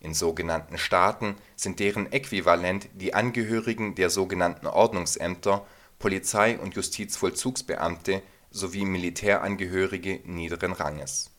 in 0.00 0.14
sogenannten 0.14 0.78
Staaten 0.78 1.36
sind 1.56 1.78
deren 1.78 2.10
Äquivalent 2.10 2.88
die 2.94 3.14
Angehörigen 3.14 3.94
der 3.94 4.08
sogenannten 4.08 4.66
Ordnungsämter, 4.66 5.66
Polizei 5.98 6.58
und 6.58 6.74
Justizvollzugsbeamte 6.74 8.22
sowie 8.50 8.86
Militärangehörige 8.86 10.20
niederen 10.24 10.72
Ranges. 10.72 11.30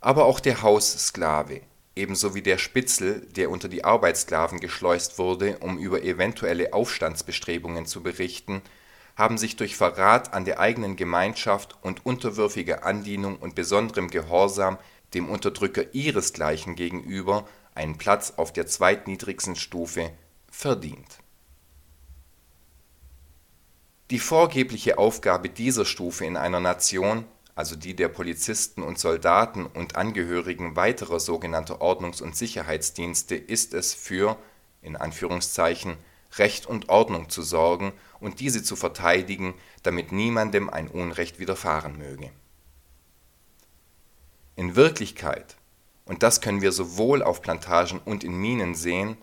Aber 0.00 0.24
auch 0.24 0.40
der 0.40 0.62
Haussklave, 0.62 1.62
ebenso 1.96 2.34
wie 2.34 2.42
der 2.42 2.58
Spitzel, 2.58 3.26
der 3.36 3.50
unter 3.50 3.68
die 3.68 3.84
Arbeitssklaven 3.84 4.60
geschleust 4.60 5.18
wurde, 5.18 5.58
um 5.58 5.78
über 5.78 6.02
eventuelle 6.02 6.72
Aufstandsbestrebungen 6.72 7.86
zu 7.86 8.02
berichten, 8.02 8.62
haben 9.16 9.38
sich 9.38 9.56
durch 9.56 9.76
Verrat 9.76 10.34
an 10.34 10.44
der 10.44 10.58
eigenen 10.58 10.96
Gemeinschaft 10.96 11.76
und 11.82 12.04
unterwürfiger 12.04 12.84
Andienung 12.84 13.36
und 13.36 13.54
besonderem 13.54 14.08
Gehorsam 14.10 14.78
dem 15.14 15.28
Unterdrücker 15.28 15.94
ihresgleichen 15.94 16.74
gegenüber 16.74 17.46
einen 17.74 17.96
Platz 17.96 18.34
auf 18.36 18.52
der 18.52 18.66
zweitniedrigsten 18.66 19.56
Stufe 19.56 20.10
verdient. 20.50 21.18
Die 24.10 24.18
vorgebliche 24.18 24.98
Aufgabe 24.98 25.48
dieser 25.48 25.84
Stufe 25.84 26.24
in 26.24 26.36
einer 26.36 26.60
Nation, 26.60 27.24
also 27.54 27.76
die 27.76 27.94
der 27.94 28.08
Polizisten 28.08 28.82
und 28.82 28.98
Soldaten 28.98 29.66
und 29.66 29.96
Angehörigen 29.96 30.76
weiterer 30.76 31.20
sogenannter 31.20 31.80
Ordnungs 31.80 32.20
und 32.20 32.36
Sicherheitsdienste, 32.36 33.36
ist 33.36 33.74
es 33.74 33.94
für 33.94 34.36
in 34.82 34.96
Anführungszeichen 34.96 35.96
Recht 36.36 36.66
und 36.66 36.88
Ordnung 36.88 37.30
zu 37.30 37.42
sorgen 37.42 37.92
und 38.18 38.40
diese 38.40 38.62
zu 38.62 38.74
verteidigen, 38.74 39.54
damit 39.82 40.10
niemandem 40.10 40.68
ein 40.68 40.88
Unrecht 40.88 41.38
widerfahren 41.38 41.96
möge. 41.96 42.30
In 44.56 44.76
Wirklichkeit, 44.76 45.56
und 46.06 46.22
das 46.22 46.40
können 46.40 46.60
wir 46.60 46.72
sowohl 46.72 47.22
auf 47.22 47.40
Plantagen 47.40 48.00
und 48.04 48.24
in 48.24 48.34
Minen 48.36 48.74
sehen, 48.74 49.16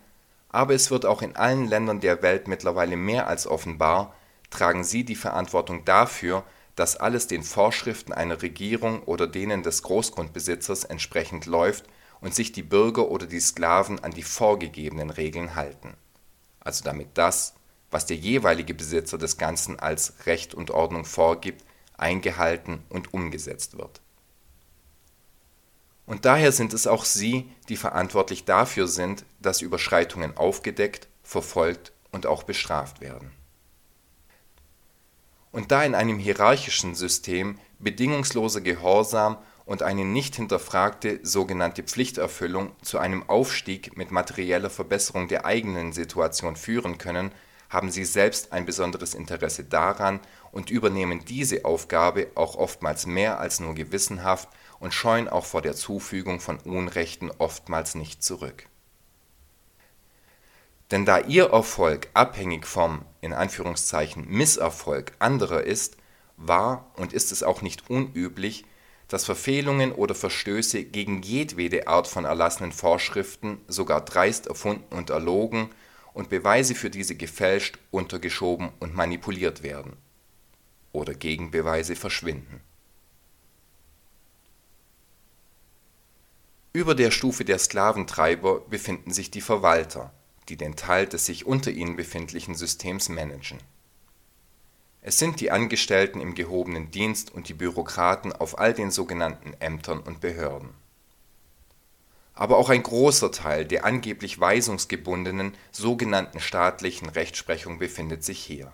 aber 0.50 0.74
es 0.74 0.92
wird 0.92 1.06
auch 1.06 1.22
in 1.22 1.36
allen 1.36 1.68
Ländern 1.68 2.00
der 2.00 2.22
Welt 2.22 2.48
mittlerweile 2.48 2.98
mehr 2.98 3.28
als 3.28 3.48
offenbar, 3.48 4.14
tragen 4.50 4.84
sie 4.84 5.04
die 5.06 5.16
Verantwortung 5.16 5.86
dafür, 5.86 6.44
dass 6.75 6.96
alles 6.96 7.28
den 7.28 7.44
Vorschriften 7.44 8.13
einer 8.13 8.42
Regierung 8.42 9.04
oder 9.04 9.28
denen 9.28 9.63
des 9.63 9.84
Großgrundbesitzers 9.84 10.86
entsprechend 10.86 11.46
läuft 11.46 11.86
und 12.22 12.34
sich 12.34 12.51
die 12.51 12.63
Bürger 12.63 13.10
oder 13.10 13.25
die 13.25 13.40
Sklaven 13.40 14.04
an 14.04 14.12
die 14.12 14.24
vorgegebenen 14.24 15.10
Regeln 15.10 15.56
halten, 15.56 15.96
also 16.60 16.84
damit 16.84 17.10
das, 17.16 17.54
was 17.90 18.06
der 18.06 18.18
jeweilige 18.18 18.74
Besitzer 18.74 19.18
des 19.18 19.38
Ganzen 19.38 19.80
als 19.80 20.25
Recht 20.25 20.54
und 20.54 20.72
Ordnung 20.72 21.06
vorgibt, 21.06 21.66
eingehalten 21.98 22.84
und 22.90 23.13
umgesetzt 23.13 23.78
wird 23.78 24.01
und 26.12 26.25
daher 26.25 26.51
sind 26.51 26.74
es 26.74 26.88
auch 26.88 27.06
sie, 27.06 27.50
die 27.70 27.78
verantwortlich 27.78 28.44
dafür 28.44 28.90
sind, 28.90 29.24
dass 29.40 29.62
Überschreitungen 29.62 30.36
aufgedeckt, 30.36 31.08
verfolgt 31.24 31.94
und 32.12 32.25
auch 32.25 32.44
bestraft 32.44 33.00
werden. 33.00 33.32
Und 35.51 35.72
da 35.72 35.84
in 35.84 35.96
einem 35.96 36.17
hierarchischen 36.17 36.96
System 36.96 37.58
bedingungsloser 37.79 38.62
Gehorsam 38.62 39.38
und 39.65 39.84
eine 39.84 40.05
nicht 40.05 40.36
hinterfragte 40.36 41.20
sogenannte 41.24 41.84
Pflichterfüllung 41.84 42.72
zu 42.81 42.98
einem 43.00 43.29
Aufstieg 43.29 43.98
mit 43.98 44.12
materieller 44.12 44.70
Verbesserung 44.70 45.27
der 45.27 45.46
eigenen 45.46 45.93
Situation 45.93 46.55
führen 46.55 46.98
können, 46.98 47.31
haben 47.70 47.89
sie 47.89 48.03
selbst 48.03 48.51
ein 48.51 48.65
besonderes 48.65 49.13
Interesse 49.13 49.63
daran 49.63 50.20
und 50.51 50.70
übernehmen 50.70 51.24
diese 51.24 51.63
Aufgabe 51.63 52.27
auch 52.36 52.55
oftmals 52.55 53.05
mehr 53.05 53.39
als 53.39 53.62
nur 53.62 53.74
gewissenhaft 53.74 54.50
und 54.79 54.93
scheuen 54.93 55.29
auch 55.29 55.46
vor 55.46 55.62
der 55.62 55.75
Zufügung 55.75 56.41
von 56.41 56.58
Unrechten 56.60 57.31
oftmals 57.38 57.96
nicht 57.96 58.24
zurück. 58.24 58.65
Denn 60.91 61.05
da 61.05 61.19
ihr 61.19 61.51
Erfolg 61.51 62.10
abhängig 62.13 62.67
vom 62.67 63.05
in 63.21 63.33
Anführungszeichen 63.33 64.27
Misserfolg 64.27 65.13
anderer 65.19 65.63
ist, 65.63 65.95
war 66.36 66.91
und 66.98 67.13
ist 67.13 67.31
es 67.31 67.43
auch 67.43 67.62
nicht 67.62 67.89
unüblich, 67.89 68.65
dass 69.07 69.25
Verfehlungen 69.25 69.91
oder 69.93 70.15
Verstöße 70.15 70.83
gegen 70.83 71.21
jedwede 71.21 71.88
Art 71.88 72.07
von 72.07 72.25
erlassenen 72.25 72.71
Vorschriften 72.71 73.60
sogar 73.67 74.01
dreist 74.01 74.48
erfunden 74.48 74.95
und 74.95 75.10
erlogen 75.10 75.69
und 76.13 76.29
Beweise 76.29 76.75
für 76.75 76.89
diese 76.89 77.15
gefälscht, 77.15 77.77
untergeschoben 77.91 78.69
und 78.79 78.95
manipuliert 78.95 79.63
werden 79.63 79.98
oder 80.91 81.13
Gegenbeweise 81.13 81.95
verschwinden. 81.95 82.62
Über 86.74 86.95
der 86.95 87.12
Stufe 87.12 87.43
der 87.43 87.60
Sklaventreiber 87.60 88.62
befinden 88.62 89.12
sich 89.12 89.29
die 89.29 89.41
Verwalter, 89.41 90.13
die 90.51 90.58
den 90.58 90.75
Teil 90.75 91.08
des 91.08 91.25
sich 91.25 91.46
unter 91.46 91.72
ihnen 91.72 91.96
befindlichen 91.96 92.55
Systems 92.55 93.08
managen. 93.08 93.58
Es 95.01 95.17
sind 95.17 95.39
die 95.39 95.50
Angestellten 95.50 96.20
im 96.20 96.36
gehobenen 96.36 96.91
Dienst 96.91 97.34
und 97.34 97.48
die 97.48 97.53
Bürokraten 97.53 98.34
auf 98.34 98.60
all 98.60 98.74
den 98.74 98.91
sogenannten 98.91 99.53
Ämtern 99.62 100.01
und 100.01 100.20
Behörden. 100.20 100.72
Aber 102.34 102.58
auch 102.58 102.70
ein 102.70 102.84
großer 102.84 103.31
Teil 103.31 103.63
der 103.63 103.86
angeblich 103.86 104.41
weisungsgebundenen 104.41 105.53
sogenannten 105.72 106.41
staatlichen 106.41 107.08
Rechtsprechung 107.08 107.79
befindet 107.79 108.25
sich 108.25 108.39
hier. 108.39 108.74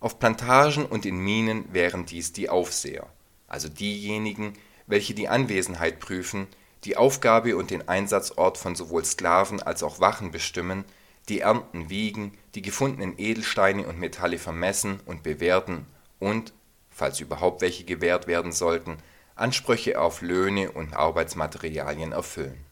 Auf 0.00 0.18
Plantagen 0.18 0.86
und 0.86 1.04
in 1.04 1.18
Minen 1.18 1.74
wären 1.74 2.06
dies 2.06 2.32
die 2.32 2.48
Aufseher, 2.48 3.06
also 3.48 3.68
diejenigen, 3.68 4.54
welche 4.86 5.12
die 5.12 5.28
Anwesenheit 5.28 6.00
prüfen, 6.00 6.46
die 6.84 6.96
Aufgabe 6.96 7.56
und 7.56 7.70
den 7.70 7.88
Einsatzort 7.88 8.58
von 8.58 8.74
sowohl 8.74 9.04
Sklaven 9.04 9.62
als 9.62 9.82
auch 9.82 10.00
Wachen 10.00 10.30
bestimmen, 10.30 10.84
die 11.28 11.40
Ernten 11.40 11.90
wiegen, 11.90 12.36
die 12.54 12.62
gefundenen 12.62 13.14
Edelsteine 13.18 13.86
und 13.86 13.98
Metalle 13.98 14.38
vermessen 14.38 15.00
und 15.04 15.22
bewerten 15.22 15.86
und, 16.18 16.52
falls 16.90 17.20
überhaupt 17.20 17.60
welche 17.60 17.84
gewährt 17.84 18.26
werden 18.26 18.52
sollten, 18.52 18.98
Ansprüche 19.36 20.00
auf 20.00 20.22
Löhne 20.22 20.72
und 20.72 20.94
Arbeitsmaterialien 20.94 22.12
erfüllen. 22.12 22.64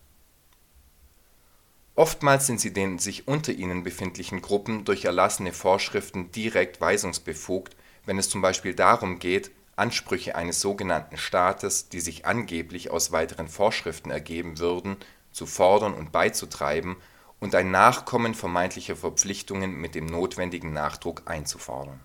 Oftmals 1.94 2.46
sind 2.46 2.60
sie 2.60 2.72
den 2.72 2.98
sich 2.98 3.26
unter 3.26 3.52
ihnen 3.52 3.82
befindlichen 3.82 4.40
Gruppen 4.40 4.84
durch 4.84 5.04
erlassene 5.04 5.52
Vorschriften 5.52 6.30
direkt 6.30 6.80
weisungsbefugt, 6.80 7.76
wenn 8.06 8.18
es 8.18 8.28
zum 8.28 8.40
Beispiel 8.40 8.74
darum 8.74 9.18
geht, 9.18 9.50
Ansprüche 9.78 10.34
eines 10.34 10.60
sogenannten 10.60 11.16
Staates, 11.16 11.88
die 11.88 12.00
sich 12.00 12.26
angeblich 12.26 12.90
aus 12.90 13.12
weiteren 13.12 13.48
Vorschriften 13.48 14.10
ergeben 14.10 14.58
würden, 14.58 14.96
zu 15.32 15.46
fordern 15.46 15.94
und 15.94 16.12
beizutreiben 16.12 16.96
und 17.40 17.54
ein 17.54 17.70
Nachkommen 17.70 18.34
vermeintlicher 18.34 18.96
Verpflichtungen 18.96 19.76
mit 19.76 19.94
dem 19.94 20.06
notwendigen 20.06 20.72
Nachdruck 20.72 21.22
einzufordern. 21.26 22.00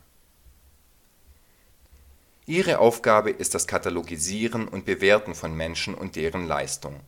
Ihre 2.45 2.79
Aufgabe 2.79 3.29
ist 3.29 3.55
das 3.55 3.67
Katalogisieren 3.67 4.67
und 4.67 4.85
Bewerten 4.85 5.33
von 5.33 5.55
Menschen 5.55 5.95
und 5.95 6.17
deren 6.17 6.45
Leistung, 6.45 6.99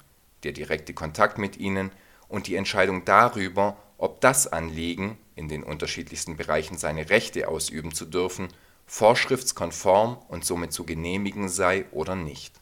der 0.43 0.53
direkte 0.53 0.93
Kontakt 0.93 1.37
mit 1.37 1.57
ihnen 1.57 1.91
und 2.29 2.47
die 2.47 2.55
Entscheidung 2.55 3.03
darüber, 3.03 3.77
ob 3.97 4.21
das 4.21 4.47
Anliegen, 4.47 5.17
in 5.35 5.49
den 5.49 5.63
unterschiedlichsten 5.63 6.37
Bereichen 6.37 6.77
seine 6.77 7.09
Rechte 7.09 7.49
ausüben 7.49 7.93
zu 7.93 8.05
dürfen, 8.05 8.47
vorschriftskonform 8.85 10.17
und 10.27 10.45
somit 10.45 10.71
zu 10.71 10.85
genehmigen 10.85 11.49
sei 11.49 11.85
oder 11.91 12.15
nicht. 12.15 12.59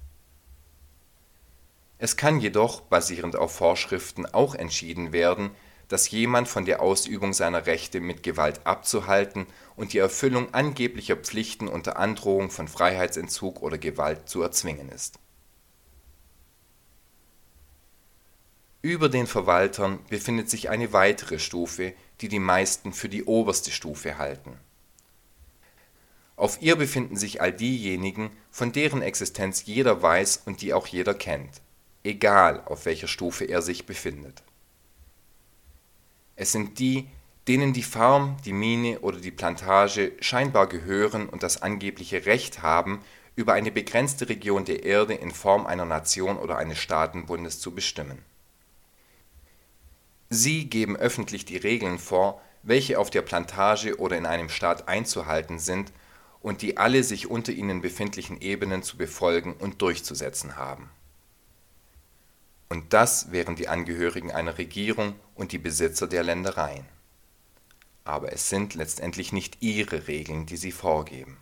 Es 1.98 2.18
kann 2.18 2.39
jedoch, 2.39 2.82
basierend 2.82 3.36
auf 3.36 3.56
Vorschriften, 3.56 4.25
auch 4.25 4.56
entschieden 4.56 5.13
werden, 5.13 5.51
dass 5.88 6.10
jemand 6.10 6.48
von 6.48 6.65
der 6.65 6.82
Ausübung 6.82 7.34
seiner 7.34 7.65
Rechte 7.65 8.00
mit 8.00 8.24
Gewalt 8.24 8.65
abzuhalten 8.65 9.46
und 9.75 9.94
die 9.94 10.00
Erfüllung 10.00 10.53
angeblicher 10.53 11.15
Pflichten 11.15 11.68
unter 11.68 11.98
Androhung 11.98 12.50
von 12.50 12.68
Freiheitsentzug 12.68 13.62
oder 13.62 13.77
Gewalt 13.77 14.27
zu 14.27 14.42
erzwingen 14.42 14.89
ist. 14.89 15.20
Über 18.82 19.08
den 19.08 19.27
Verwaltern 19.27 20.00
befindet 20.10 20.50
sich 20.50 20.70
eine 20.70 20.92
weitere 20.92 21.39
Stufe, 21.39 21.94
die 22.20 22.27
die 22.27 22.39
meisten 22.39 22.92
für 22.92 23.08
die 23.08 23.24
oberste 23.24 23.72
Stufe 23.72 24.18
halten 24.18 24.58
auf 26.36 26.62
ihr 26.62 26.75
befinden 26.75 27.16
sich 27.16 27.42
all 27.42 27.54
diejenigen, 27.54 28.32
von 28.50 28.72
deren 28.72 29.02
Existenz 29.02 29.66
jeder 29.66 30.02
weiß 30.02 30.44
und 30.46 30.62
die 30.62 30.74
auch 30.74 30.88
jeder 30.88 31.13
kennt, 31.13 31.62
egal 32.04 32.63
auf 32.66 32.86
welcher 32.86 33.08
Stufe 33.08 33.46
er 33.46 33.62
sich 33.62 33.86
befindet. 33.86 34.44
Es 36.36 36.52
sind 36.52 36.80
die, 36.80 37.08
denen 37.48 37.74
die 37.74 37.84
Farm, 37.84 38.38
die 38.46 38.54
Mine 38.54 39.02
oder 39.02 39.20
die 39.20 39.32
Plantage 39.32 40.13
scheinbar 40.20 40.68
gehören 40.68 41.30
und 41.30 41.44
das 41.44 41.62
angebliche 41.62 42.25
Recht 42.25 42.62
haben, 42.62 43.02
über 43.36 43.54
eine 43.54 43.72
begrenzte 43.72 44.30
Region 44.30 44.66
der 44.66 44.84
Erde 44.84 45.13
in 45.13 45.32
Form 45.32 45.66
einer 45.66 45.86
Nation 45.86 46.38
oder 46.38 46.58
eines 46.58 46.80
Staatenbundes 46.80 47.60
zu 47.60 47.74
bestimmen. 47.74 48.20
Sie 50.30 50.69
geben 50.69 50.96
öffentlich 50.96 51.46
die 51.46 51.58
Regeln 51.58 52.00
vor, 52.00 52.41
welche 52.63 52.98
auf 52.98 53.10
der 53.10 53.22
Plantage 53.22 54.00
oder 54.00 54.17
in 54.17 54.26
einem 54.26 54.50
Staat 54.50 54.88
einzuhalten 54.88 55.60
sind 55.60 55.91
und 56.43 56.62
die 56.62 56.77
alle 56.77 57.03
sich 57.03 57.32
unter 57.32 57.53
ihnen 57.53 57.82
befindlichen 57.82 58.39
Ebenen 58.39 58.84
zu 58.84 58.97
befolgen 58.97 59.53
und 59.53 59.82
durchzusetzen 59.82 60.58
haben. 60.58 60.91
Und 62.69 62.93
das 62.93 63.32
wären 63.32 63.56
die 63.56 63.69
Angehörigen 63.69 64.32
einer 64.32 64.58
Regierung 64.58 65.15
und 65.36 65.53
die 65.53 65.58
Besitzer 65.58 66.06
der 66.06 66.23
Ländereien. 66.23 66.86
Aber 68.03 68.34
es 68.34 68.49
sind 68.49 68.75
letztendlich 68.75 69.32
nicht 69.32 69.58
ihre 69.62 70.08
Regeln, 70.08 70.45
die 70.45 70.58
sie 70.58 70.73
vorgeben. 70.73 71.38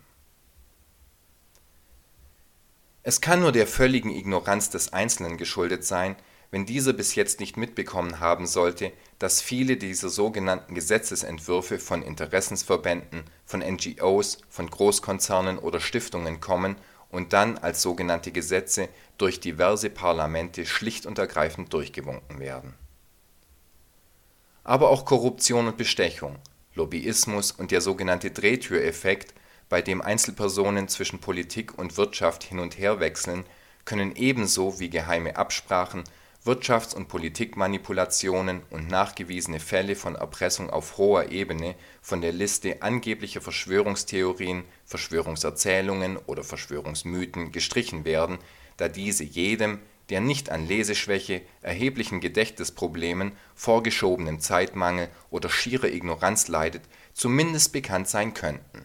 Es 3.02 3.20
kann 3.20 3.40
nur 3.40 3.50
der 3.50 3.66
völligen 3.66 4.10
Ignoranz 4.10 4.70
des 4.70 4.92
Einzelnen 4.92 5.36
geschuldet 5.36 5.84
sein, 5.84 6.14
wenn 6.52 6.66
dieser 6.66 6.92
bis 6.92 7.14
jetzt 7.14 7.40
nicht 7.40 7.56
mitbekommen 7.56 8.20
haben 8.20 8.46
sollte, 8.46 8.92
dass 9.18 9.40
viele 9.40 9.78
dieser 9.78 10.10
sogenannten 10.10 10.74
Gesetzesentwürfe 10.74 11.78
von 11.78 12.02
Interessensverbänden, 12.02 13.24
von 13.46 13.60
NGOs, 13.60 14.38
von 14.50 14.68
Großkonzernen 14.68 15.58
oder 15.58 15.80
Stiftungen 15.80 16.40
kommen 16.40 16.76
und 17.10 17.32
dann 17.32 17.56
als 17.56 17.80
sogenannte 17.80 18.32
Gesetze 18.32 18.90
durch 19.16 19.40
diverse 19.40 19.88
Parlamente 19.88 20.66
schlicht 20.66 21.06
und 21.06 21.18
ergreifend 21.18 21.72
durchgewunken 21.72 22.38
werden. 22.38 22.74
Aber 24.62 24.90
auch 24.90 25.06
Korruption 25.06 25.68
und 25.68 25.78
Bestechung, 25.78 26.36
Lobbyismus 26.74 27.50
und 27.52 27.70
der 27.70 27.80
sogenannte 27.80 28.30
Drehtüreffekt, 28.30 29.32
bei 29.70 29.80
dem 29.80 30.02
Einzelpersonen 30.02 30.86
zwischen 30.88 31.18
Politik 31.18 31.78
und 31.78 31.96
Wirtschaft 31.96 32.44
hin 32.44 32.58
und 32.58 32.76
her 32.76 33.00
wechseln, 33.00 33.46
können 33.86 34.14
ebenso 34.16 34.78
wie 34.80 34.90
geheime 34.90 35.36
Absprachen 35.36 36.04
Wirtschafts 36.44 36.92
und 36.92 37.06
Politikmanipulationen 37.06 38.62
und 38.70 38.88
nachgewiesene 38.88 39.60
Fälle 39.60 39.94
von 39.94 40.16
Erpressung 40.16 40.70
auf 40.70 40.98
hoher 40.98 41.30
Ebene 41.30 41.76
von 42.00 42.20
der 42.20 42.32
Liste 42.32 42.82
angeblicher 42.82 43.40
Verschwörungstheorien, 43.40 44.64
Verschwörungserzählungen 44.84 46.16
oder 46.16 46.42
Verschwörungsmythen 46.42 47.52
gestrichen 47.52 48.04
werden, 48.04 48.38
da 48.76 48.88
diese 48.88 49.22
jedem, 49.22 49.78
der 50.10 50.20
nicht 50.20 50.50
an 50.50 50.66
Leseschwäche, 50.66 51.42
erheblichen 51.60 52.20
Gedächtnisproblemen, 52.20 53.32
vorgeschobenem 53.54 54.40
Zeitmangel 54.40 55.10
oder 55.30 55.48
schierer 55.48 55.92
Ignoranz 55.92 56.48
leidet, 56.48 56.82
zumindest 57.14 57.72
bekannt 57.72 58.08
sein 58.08 58.34
könnten. 58.34 58.84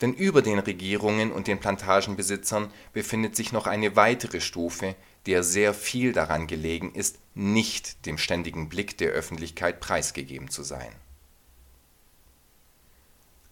Denn 0.00 0.14
über 0.14 0.42
den 0.42 0.58
Regierungen 0.58 1.32
und 1.32 1.48
den 1.48 1.58
Plantagenbesitzern 1.58 2.70
befindet 2.92 3.34
sich 3.34 3.52
noch 3.52 3.66
eine 3.66 3.96
weitere 3.96 4.40
Stufe 4.40 4.94
der 5.28 5.42
sehr 5.42 5.74
viel 5.74 6.14
daran 6.14 6.46
gelegen 6.46 6.94
ist, 6.94 7.18
nicht 7.34 8.06
dem 8.06 8.16
ständigen 8.16 8.70
Blick 8.70 8.96
der 8.96 9.10
Öffentlichkeit 9.10 9.78
preisgegeben 9.78 10.48
zu 10.48 10.62
sein. 10.62 10.90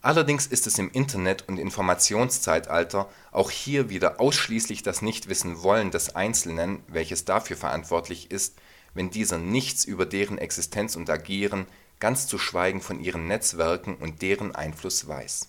Allerdings 0.00 0.46
ist 0.46 0.66
es 0.66 0.78
im 0.78 0.90
Internet 0.90 1.46
und 1.48 1.58
Informationszeitalter 1.58 3.10
auch 3.30 3.50
hier 3.50 3.90
wieder 3.90 4.20
ausschließlich 4.20 4.84
das 4.84 5.02
Nichtwissen-Wollen 5.02 5.90
des 5.90 6.16
Einzelnen, 6.16 6.82
welches 6.88 7.26
dafür 7.26 7.58
verantwortlich 7.58 8.30
ist, 8.30 8.54
wenn 8.94 9.10
dieser 9.10 9.36
nichts 9.36 9.84
über 9.84 10.06
deren 10.06 10.38
Existenz 10.38 10.96
und 10.96 11.10
Agieren, 11.10 11.66
ganz 11.98 12.26
zu 12.26 12.38
schweigen 12.38 12.80
von 12.80 13.00
ihren 13.00 13.26
Netzwerken 13.26 13.96
und 13.96 14.22
deren 14.22 14.54
Einfluss 14.54 15.06
weiß. 15.06 15.48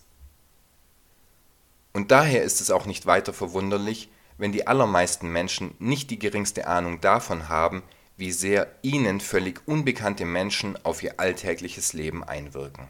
Und 1.92 2.10
daher 2.10 2.42
ist 2.42 2.60
es 2.60 2.70
auch 2.70 2.86
nicht 2.86 3.06
weiter 3.06 3.32
verwunderlich 3.32 4.10
wenn 4.38 4.52
die 4.52 4.66
allermeisten 4.66 5.30
Menschen 5.30 5.74
nicht 5.78 6.10
die 6.10 6.18
geringste 6.18 6.66
Ahnung 6.66 7.00
davon 7.00 7.48
haben, 7.48 7.82
wie 8.16 8.32
sehr 8.32 8.72
ihnen 8.82 9.20
völlig 9.20 9.60
unbekannte 9.66 10.24
Menschen 10.24 10.82
auf 10.84 11.02
ihr 11.02 11.20
alltägliches 11.20 11.92
Leben 11.92 12.24
einwirken. 12.24 12.88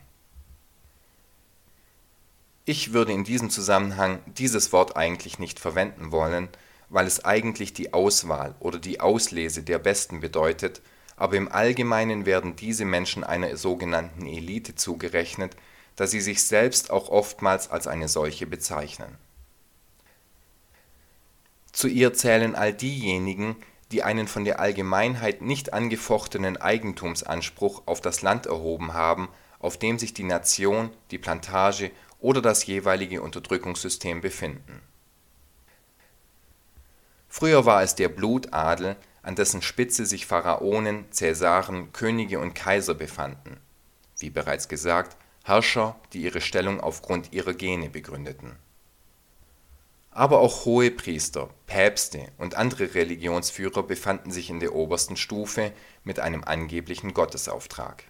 Ich 2.65 2.93
würde 2.93 3.13
in 3.13 3.25
diesem 3.25 3.49
Zusammenhang 3.49 4.21
dieses 4.27 4.73
Wort 4.73 4.97
eigentlich 4.97 5.39
nicht 5.39 5.59
verwenden 5.59 6.13
wollen, 6.13 6.49
weil 6.91 7.07
es 7.07 7.25
eigentlich 7.25 7.73
die 7.73 7.95
Auswahl 7.95 8.55
oder 8.61 8.79
die 8.79 9.01
Auslese 9.01 9.63
der 9.63 9.79
Besten 9.79 10.21
bedeutet, 10.21 10.83
aber 11.17 11.37
im 11.37 11.51
Allgemeinen 11.51 12.27
werden 12.27 12.57
diese 12.57 12.85
Menschen 12.85 13.25
einer 13.25 13.57
sogenannten 13.57 14.27
Elite 14.27 14.75
zugerechnet, 14.75 15.57
da 15.99 16.07
sie 16.07 16.23
sich 16.23 16.43
selbst 16.43 16.91
auch 16.91 17.11
oftmals 17.11 17.71
als 17.71 17.87
eine 17.87 18.09
solche 18.09 18.47
bezeichnen 18.47 19.19
zu 21.79 21.87
ihr 21.87 22.13
zählen 22.13 22.57
all 22.57 22.73
diejenigen, 22.73 23.55
die 23.93 24.03
einen 24.03 24.27
von 24.27 24.45
der 24.45 24.59
Allgemeinheit 24.59 25.43
nicht 25.43 25.73
angefochtenen 25.73 26.57
Eigentumsanspruch 26.57 27.83
auf 27.87 28.01
das 28.01 28.21
Land 28.21 28.47
erhoben 28.47 28.95
haben, 28.95 29.29
auf 29.61 29.79
dem 29.79 29.97
sich 29.97 30.13
die 30.13 30.25
Nation, 30.25 30.91
die 31.13 31.19
Plantage 31.19 31.93
oder 32.19 32.43
das 32.43 32.67
jeweilige 32.67 33.23
Unterdrückungssystem 33.23 34.21
befinden. 34.21 34.83
Früher 37.29 37.65
war 37.65 37.85
es 37.85 37.95
der 37.95 38.09
Blutadel, 38.09 38.97
an 39.23 39.37
dessen 39.37 39.63
Spitze 39.63 40.05
sich 40.05 40.27
Pharaonen, 40.27 41.05
Cäsaren, 41.13 41.93
Könige 41.93 42.41
und 42.41 42.55
Kaiser 42.55 42.95
befanden, 42.95 43.61
wie 44.19 44.31
bereits 44.31 44.69
gesagt, 44.69 45.17
Herrscher, 45.49 45.99
die 46.13 46.23
ihre 46.23 46.41
Stellung 46.41 46.81
aufgrund 46.81 47.33
ihrer 47.33 47.55
Gene 47.55 47.91
begründeten 47.91 48.57
aber 50.19 50.41
auch 50.41 50.65
Hohepriester, 50.65 51.49
Päpste 51.67 52.27
und 52.39 52.57
andere 52.57 52.95
Religionsführer 52.95 53.85
befanden 53.85 54.33
sich 54.33 54.51
in 54.51 54.59
der 54.59 54.75
obersten 54.75 55.17
Stufe 55.17 55.73
mit 56.03 56.19
einem 56.19 56.43
angeblichen 56.43 57.15
Gottesauftrag. 57.15 58.03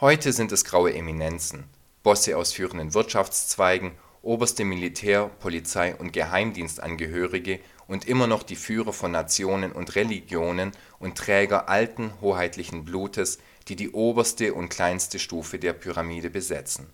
Heute 0.00 0.32
sind 0.32 0.52
es 0.52 0.64
graue 0.64 0.94
Eminenzen, 0.94 1.64
Bosse 2.02 2.38
aus 2.38 2.54
führenden 2.54 2.94
Wirtschaftszweigen, 2.94 3.92
oberste 4.22 4.64
Militär-, 4.64 5.24
Polizei- 5.38 5.94
und 5.98 6.14
Geheimdienstangehörige 6.14 7.60
und 7.86 8.08
immer 8.08 8.26
noch 8.26 8.42
die 8.42 8.56
Führer 8.56 8.94
von 8.94 9.10
Nationen 9.10 9.72
und 9.72 9.96
Religionen 9.96 10.72
und 10.98 11.18
Träger 11.18 11.68
alten, 11.68 12.10
hoheitlichen 12.22 12.86
Blutes, 12.86 13.38
die 13.68 13.76
die 13.76 13.90
oberste 13.90 14.54
und 14.54 14.68
kleinste 14.68 15.18
Stufe 15.18 15.58
der 15.58 15.72
Pyramide 15.72 16.30
besetzen. 16.30 16.86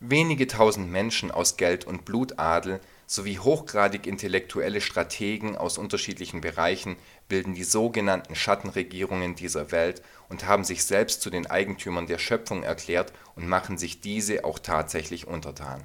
Wenige 0.00 0.46
tausend 0.46 0.92
Menschen 0.92 1.32
aus 1.32 1.56
Geld 1.56 1.84
und 1.84 2.04
Blutadel 2.04 2.80
sowie 3.06 3.38
hochgradig 3.38 4.06
intellektuelle 4.06 4.80
Strategen 4.80 5.56
aus 5.56 5.76
unterschiedlichen 5.76 6.40
Bereichen 6.40 6.96
bilden 7.28 7.54
die 7.54 7.64
sogenannten 7.64 8.36
Schattenregierungen 8.36 9.34
dieser 9.34 9.72
Welt 9.72 10.02
und 10.28 10.46
haben 10.46 10.62
sich 10.62 10.84
selbst 10.84 11.22
zu 11.22 11.30
den 11.30 11.46
Eigentümern 11.46 12.06
der 12.06 12.18
Schöpfung 12.18 12.62
erklärt 12.62 13.12
und 13.34 13.48
machen 13.48 13.76
sich 13.76 14.00
diese 14.00 14.44
auch 14.44 14.60
tatsächlich 14.60 15.26
untertan. 15.26 15.82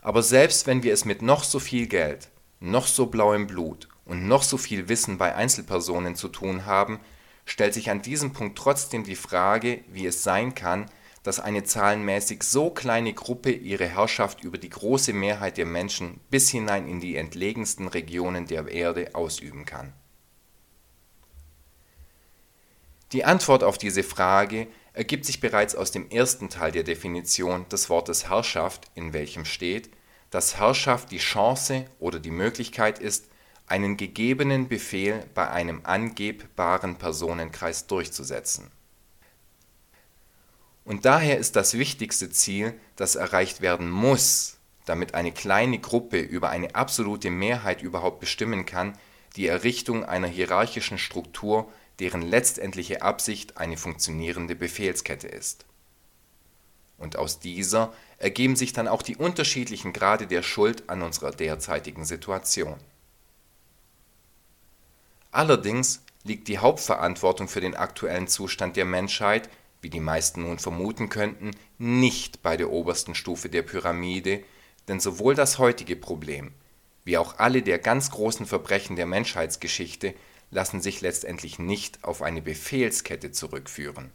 Aber 0.00 0.22
selbst 0.22 0.66
wenn 0.66 0.82
wir 0.82 0.92
es 0.92 1.06
mit 1.06 1.22
noch 1.22 1.42
so 1.42 1.58
viel 1.58 1.86
Geld, 1.86 2.28
noch 2.60 2.86
so 2.86 3.06
blauem 3.06 3.46
Blut 3.46 3.88
und 4.04 4.28
noch 4.28 4.42
so 4.42 4.56
viel 4.56 4.88
Wissen 4.88 5.18
bei 5.18 5.34
Einzelpersonen 5.34 6.16
zu 6.16 6.28
tun 6.28 6.66
haben, 6.66 7.00
stellt 7.44 7.74
sich 7.74 7.90
an 7.90 8.02
diesem 8.02 8.32
Punkt 8.32 8.58
trotzdem 8.58 9.04
die 9.04 9.16
Frage, 9.16 9.84
wie 9.88 10.06
es 10.06 10.22
sein 10.22 10.54
kann 10.54 10.90
dass 11.24 11.40
eine 11.40 11.64
zahlenmäßig 11.64 12.42
so 12.42 12.70
kleine 12.70 13.14
Gruppe 13.14 13.50
ihre 13.50 13.88
Herrschaft 13.88 14.44
über 14.44 14.58
die 14.58 14.68
große 14.68 15.14
Mehrheit 15.14 15.56
der 15.56 15.64
Menschen 15.64 16.20
bis 16.30 16.50
hinein 16.50 16.86
in 16.86 17.00
die 17.00 17.16
entlegensten 17.16 17.88
Regionen 17.88 18.46
der 18.46 18.68
Erde 18.68 19.14
ausüben 19.14 19.64
kann. 19.64 19.94
Die 23.12 23.24
Antwort 23.24 23.64
auf 23.64 23.78
diese 23.78 24.02
Frage 24.02 24.66
ergibt 24.92 25.24
sich 25.24 25.40
bereits 25.40 25.74
aus 25.74 25.90
dem 25.90 26.10
ersten 26.10 26.50
Teil 26.50 26.72
der 26.72 26.82
Definition 26.82 27.66
des 27.70 27.88
Wortes 27.88 28.28
Herrschaft, 28.28 28.90
in 28.94 29.14
welchem 29.14 29.46
steht, 29.46 29.88
dass 30.30 30.58
Herrschaft 30.58 31.10
die 31.10 31.18
Chance 31.18 31.86
oder 31.98 32.20
die 32.20 32.32
Möglichkeit 32.32 32.98
ist, 32.98 33.28
einen 33.66 33.96
gegebenen 33.96 34.68
Befehl 34.68 35.24
bei 35.34 35.48
einem 35.50 35.80
angebbaren 35.84 36.96
Personenkreis 36.96 37.86
durchzusetzen 37.86 38.70
und 40.84 41.06
daher 41.06 41.38
ist 41.38 41.56
das 41.56 41.74
wichtigste 41.74 42.30
Ziel, 42.30 42.78
das 42.96 43.16
erreicht 43.16 43.62
werden 43.62 43.90
muss, 43.90 44.58
damit 44.84 45.14
eine 45.14 45.32
kleine 45.32 45.78
Gruppe 45.78 46.20
über 46.20 46.50
eine 46.50 46.74
absolute 46.74 47.30
Mehrheit 47.30 47.82
überhaupt 47.82 48.20
bestimmen 48.20 48.66
kann, 48.66 48.96
die 49.36 49.46
Errichtung 49.46 50.04
einer 50.04 50.28
hierarchischen 50.28 50.98
Struktur, 50.98 51.72
deren 52.00 52.22
letztendliche 52.22 53.02
Absicht 53.02 53.56
eine 53.56 53.76
funktionierende 53.76 54.54
Befehlskette 54.54 55.26
ist. 55.26 55.64
Und 56.98 57.16
aus 57.16 57.40
dieser 57.40 57.92
ergeben 58.18 58.54
sich 58.54 58.72
dann 58.72 58.86
auch 58.86 59.02
die 59.02 59.16
unterschiedlichen 59.16 59.92
Grade 59.92 60.26
der 60.26 60.42
Schuld 60.42 60.88
an 60.88 61.02
unserer 61.02 61.32
derzeitigen 61.32 62.04
Situation. 62.04 62.78
Allerdings 65.34 66.02
liegt 66.22 66.48
die 66.48 66.58
Hauptverantwortung 66.58 67.48
für 67.48 67.60
den 67.60 67.74
aktuellen 67.74 68.28
Zustand 68.28 68.76
der 68.76 68.84
Menschheit 68.84 69.50
wie 69.82 69.90
die 69.90 70.00
meisten 70.00 70.42
nun 70.42 70.58
vermuten 70.58 71.10
könnten, 71.10 71.50
nicht 71.76 72.40
bei 72.40 72.56
der 72.56 72.70
obersten 72.70 73.14
Stufe 73.14 73.50
der 73.50 73.60
Pyramide, 73.60 74.42
denn 74.88 74.98
sowohl 74.98 75.34
das 75.34 75.58
heutige 75.58 75.96
Problem 75.96 76.54
wie 77.04 77.18
auch 77.18 77.38
alle 77.38 77.62
der 77.62 77.78
ganz 77.78 78.10
großen 78.10 78.46
Verbrechen 78.46 78.96
der 78.96 79.06
Menschheitsgeschichte 79.06 80.14
lassen 80.50 80.80
sich 80.80 81.00
letztendlich 81.02 81.58
nicht 81.58 82.02
auf 82.02 82.22
eine 82.22 82.40
Befehlskette 82.40 83.30
zurückführen. 83.30 84.10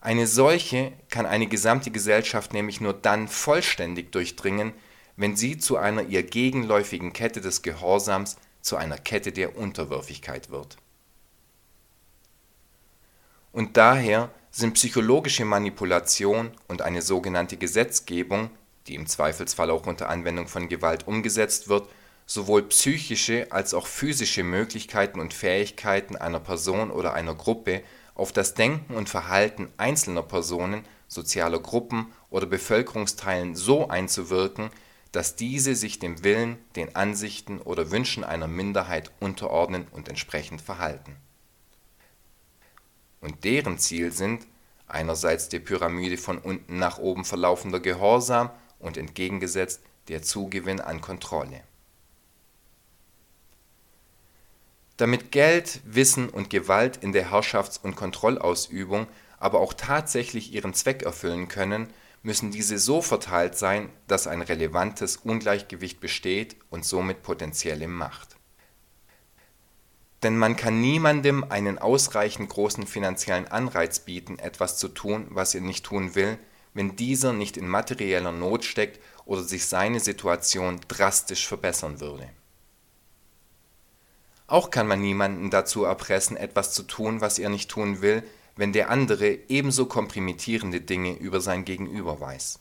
Eine 0.00 0.26
solche 0.26 0.92
kann 1.08 1.24
eine 1.24 1.46
gesamte 1.46 1.90
Gesellschaft 1.90 2.52
nämlich 2.52 2.80
nur 2.80 2.92
dann 2.92 3.28
vollständig 3.28 4.12
durchdringen, 4.12 4.74
wenn 5.16 5.36
sie 5.36 5.56
zu 5.56 5.76
einer 5.76 6.02
ihr 6.02 6.22
gegenläufigen 6.22 7.12
Kette 7.12 7.40
des 7.40 7.62
Gehorsams, 7.62 8.36
zu 8.68 8.76
einer 8.76 8.98
Kette 8.98 9.32
der 9.32 9.56
Unterwürfigkeit 9.56 10.50
wird. 10.50 10.76
Und 13.50 13.78
daher 13.78 14.30
sind 14.50 14.74
psychologische 14.74 15.46
Manipulation 15.46 16.50
und 16.68 16.82
eine 16.82 17.00
sogenannte 17.00 17.56
Gesetzgebung, 17.56 18.50
die 18.86 18.94
im 18.94 19.06
Zweifelsfall 19.06 19.70
auch 19.70 19.86
unter 19.86 20.10
Anwendung 20.10 20.48
von 20.48 20.68
Gewalt 20.68 21.08
umgesetzt 21.08 21.68
wird, 21.68 21.88
sowohl 22.26 22.62
psychische 22.64 23.50
als 23.50 23.72
auch 23.72 23.86
physische 23.86 24.42
Möglichkeiten 24.44 25.18
und 25.18 25.32
Fähigkeiten 25.32 26.16
einer 26.16 26.40
Person 26.40 26.90
oder 26.90 27.14
einer 27.14 27.34
Gruppe 27.34 27.82
auf 28.14 28.32
das 28.32 28.52
Denken 28.52 28.94
und 28.94 29.08
Verhalten 29.08 29.72
einzelner 29.78 30.22
Personen, 30.22 30.84
sozialer 31.06 31.60
Gruppen 31.60 32.12
oder 32.28 32.46
Bevölkerungsteilen 32.46 33.54
so 33.54 33.88
einzuwirken, 33.88 34.70
dass 35.12 35.36
diese 35.36 35.74
sich 35.74 35.98
dem 35.98 36.22
Willen, 36.24 36.58
den 36.76 36.94
Ansichten 36.96 37.60
oder 37.60 37.90
Wünschen 37.90 38.24
einer 38.24 38.48
Minderheit 38.48 39.10
unterordnen 39.20 39.86
und 39.92 40.08
entsprechend 40.08 40.60
verhalten 40.60 41.16
und 43.20 43.44
deren 43.44 43.78
Ziel 43.78 44.12
sind 44.12 44.46
einerseits 44.86 45.48
die 45.48 45.60
Pyramide 45.60 46.16
von 46.16 46.38
unten 46.38 46.78
nach 46.78 46.98
oben 46.98 47.24
verlaufender 47.24 47.80
Gehorsam 47.80 48.50
und 48.78 48.96
entgegengesetzt 48.96 49.82
der 50.08 50.22
Zugewinn 50.22 50.80
an 50.80 51.00
Kontrolle. 51.00 51.62
Damit 54.96 55.30
Geld, 55.30 55.80
Wissen 55.84 56.28
und 56.28 56.50
Gewalt 56.50 56.96
in 56.98 57.12
der 57.12 57.30
Herrschafts 57.30 57.78
und 57.78 57.96
Kontrollausübung 57.96 59.06
aber 59.38 59.60
auch 59.60 59.72
tatsächlich 59.72 60.52
ihren 60.52 60.74
Zweck 60.74 61.02
erfüllen 61.02 61.46
können, 61.46 61.88
müssen 62.22 62.50
diese 62.50 62.78
so 62.78 63.02
verteilt 63.02 63.56
sein, 63.56 63.90
dass 64.06 64.26
ein 64.26 64.42
relevantes 64.42 65.16
Ungleichgewicht 65.16 66.00
besteht 66.00 66.56
und 66.70 66.84
somit 66.84 67.22
potenzielle 67.22 67.88
Macht 67.88 68.38
denn 70.22 70.36
man 70.36 70.56
kann 70.56 70.80
niemandem 70.80 71.44
einen 71.48 71.78
ausreichend 71.78 72.48
großen 72.48 72.86
finanziellen 72.86 73.46
Anreiz 73.46 74.00
bieten, 74.00 74.38
etwas 74.38 74.76
zu 74.78 74.88
tun, 74.88 75.26
was 75.30 75.54
er 75.54 75.60
nicht 75.60 75.84
tun 75.84 76.14
will, 76.14 76.38
wenn 76.74 76.96
dieser 76.96 77.32
nicht 77.32 77.56
in 77.56 77.68
materieller 77.68 78.32
Not 78.32 78.64
steckt 78.64 79.00
oder 79.24 79.42
sich 79.42 79.66
seine 79.66 80.00
Situation 80.00 80.80
drastisch 80.88 81.46
verbessern 81.46 82.00
würde. 82.00 82.28
Auch 84.46 84.70
kann 84.70 84.88
man 84.88 85.00
niemanden 85.00 85.50
dazu 85.50 85.84
erpressen, 85.84 86.36
etwas 86.36 86.72
zu 86.72 86.82
tun, 86.82 87.20
was 87.20 87.38
er 87.38 87.50
nicht 87.50 87.70
tun 87.70 88.00
will, 88.00 88.22
wenn 88.58 88.72
der 88.72 88.90
andere 88.90 89.38
ebenso 89.48 89.86
kompromittierende 89.86 90.80
Dinge 90.80 91.16
über 91.16 91.40
sein 91.40 91.64
Gegenüber 91.64 92.20
weiß. 92.20 92.58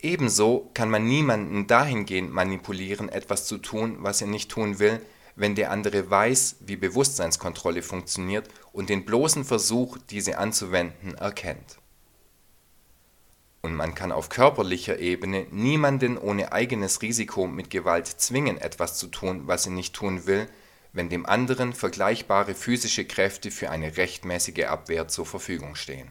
Ebenso 0.00 0.70
kann 0.72 0.88
man 0.88 1.04
niemanden 1.08 1.66
dahingehend 1.66 2.32
manipulieren, 2.32 3.08
etwas 3.08 3.44
zu 3.46 3.58
tun, 3.58 3.96
was 4.00 4.20
er 4.20 4.28
nicht 4.28 4.52
tun 4.52 4.78
will, 4.78 5.00
wenn 5.34 5.56
der 5.56 5.72
andere 5.72 6.08
weiß, 6.08 6.58
wie 6.60 6.76
Bewusstseinskontrolle 6.76 7.82
funktioniert 7.82 8.48
und 8.72 8.88
den 8.88 9.04
bloßen 9.04 9.44
Versuch, 9.44 9.98
diese 10.10 10.38
anzuwenden, 10.38 11.16
erkennt. 11.16 11.78
Und 13.62 13.74
man 13.74 13.96
kann 13.96 14.12
auf 14.12 14.28
körperlicher 14.28 15.00
Ebene 15.00 15.48
niemanden 15.50 16.18
ohne 16.18 16.52
eigenes 16.52 17.02
Risiko 17.02 17.48
mit 17.48 17.70
Gewalt 17.70 18.06
zwingen, 18.06 18.58
etwas 18.58 18.96
zu 18.96 19.08
tun, 19.08 19.48
was 19.48 19.66
er 19.66 19.72
nicht 19.72 19.92
tun 19.92 20.26
will, 20.26 20.48
wenn 20.96 21.10
dem 21.10 21.26
anderen 21.26 21.74
vergleichbare 21.74 22.54
physische 22.54 23.04
Kräfte 23.04 23.50
für 23.50 23.70
eine 23.70 23.98
rechtmäßige 23.98 24.64
Abwehr 24.64 25.08
zur 25.08 25.26
Verfügung 25.26 25.74
stehen. 25.74 26.10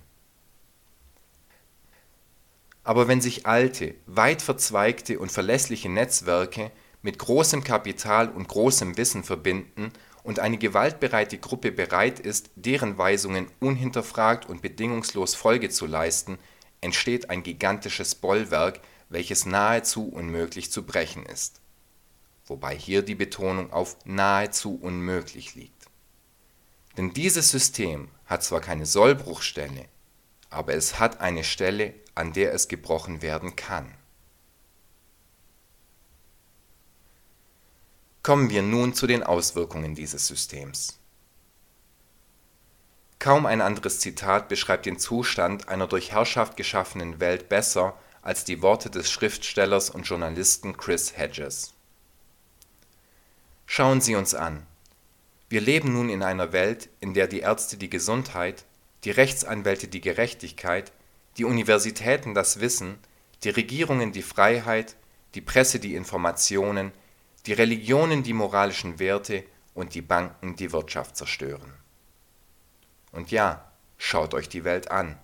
Aber 2.84 3.08
wenn 3.08 3.20
sich 3.20 3.48
alte, 3.48 3.96
weit 4.06 4.44
verzweigte 4.44 5.18
und 5.18 5.32
verlässliche 5.32 5.90
Netzwerke 5.90 6.72
mit 7.02 7.18
großem 7.18 7.64
Kapital 7.64 8.30
und 8.30 8.48
großem 8.48 8.96
Wissen 8.96 9.24
verbinden 9.24 9.92
und 10.22 10.40
eine 10.40 10.60
gewaltbereite 10.60 11.40
Gruppe 11.40 11.72
bereit 11.72 12.20
ist, 12.20 12.52
deren 12.56 13.00
Weisungen 13.00 13.48
unhinterfragt 13.60 14.48
und 14.48 14.62
bedingungslos 14.62 15.34
Folge 15.34 15.70
zu 15.70 15.88
leisten, 15.88 16.38
entsteht 16.82 17.32
ein 17.32 17.42
gigantisches 17.42 18.14
Bollwerk, 18.14 18.82
welches 19.10 19.48
nahezu 19.48 20.08
unmöglich 20.08 20.72
zu 20.72 20.84
brechen 20.84 21.26
ist. 21.26 21.62
Wobei 22.48 22.76
hier 22.76 23.02
die 23.02 23.16
Betonung 23.16 23.72
auf 23.74 23.98
nahezu 24.06 24.80
unmöglich 24.80 25.56
liegt. 25.56 25.86
Denn 26.98 27.14
dieses 27.14 27.52
System 27.52 28.10
hat 28.26 28.44
zwar 28.44 28.62
keine 28.62 28.86
Sollbruchstelle, 28.86 29.86
aber 30.50 30.74
es 30.74 31.00
hat 31.00 31.20
eine 31.22 31.44
Stelle, 31.44 31.94
an 32.14 32.34
der 32.34 32.54
es 32.54 32.68
gebrochen 32.68 33.22
werden 33.22 33.56
kann. 33.56 33.94
Kommen 38.24 38.50
wir 38.50 38.64
nun 38.64 38.96
zu 38.96 39.06
den 39.06 39.22
Auswirkungen 39.22 39.94
dieses 39.94 40.26
Systems. 40.26 40.98
Kaum 43.20 43.46
ein 43.46 43.62
anderes 43.62 44.00
Zitat 44.00 44.50
beschreibt 44.50 44.88
den 44.88 44.98
Zustand 44.98 45.68
einer 45.70 45.88
durch 45.88 46.12
Herrschaft 46.12 46.58
geschaffenen 46.58 47.20
Welt 47.20 47.50
besser 47.50 47.96
als 48.24 48.44
die 48.44 48.64
Worte 48.64 48.90
des 48.90 49.12
Schriftstellers 49.12 49.92
und 49.92 50.08
Journalisten 50.08 50.76
Chris 50.76 51.16
Hedges. 51.16 51.75
Schauen 53.66 54.02
Sie 54.02 54.16
uns 54.16 54.34
an. 54.36 54.66
Wir 55.50 55.62
leben 55.62 55.94
nun 55.94 56.10
in 56.10 56.24
einer 56.24 56.52
Welt, 56.52 56.90
in 57.00 57.14
der 57.14 57.28
die 57.28 57.40
Ärzte 57.40 57.78
die 57.78 57.90
Gesundheit, 57.90 58.66
die 59.04 59.12
Rechtsanwälte 59.12 59.88
die 59.88 60.02
Gerechtigkeit, 60.02 60.92
die 61.38 61.46
Universitäten 61.46 62.34
das 62.34 62.60
Wissen, 62.60 62.98
die 63.44 63.50
Regierungen 63.50 64.12
die 64.12 64.22
Freiheit, 64.22 64.96
die 65.36 65.42
Presse 65.42 65.80
die 65.80 65.96
Informationen, 65.96 66.92
die 67.46 67.54
Religionen 67.54 68.24
die 68.24 68.34
moralischen 68.34 69.00
Werte 69.00 69.44
und 69.74 69.94
die 69.94 70.02
Banken 70.02 70.56
die 70.56 70.72
Wirtschaft 70.72 71.18
zerstören. 71.18 71.74
Und 73.12 73.32
ja, 73.32 73.72
schaut 73.98 74.34
euch 74.34 74.50
die 74.50 74.64
Welt 74.64 74.90
an. 74.90 75.18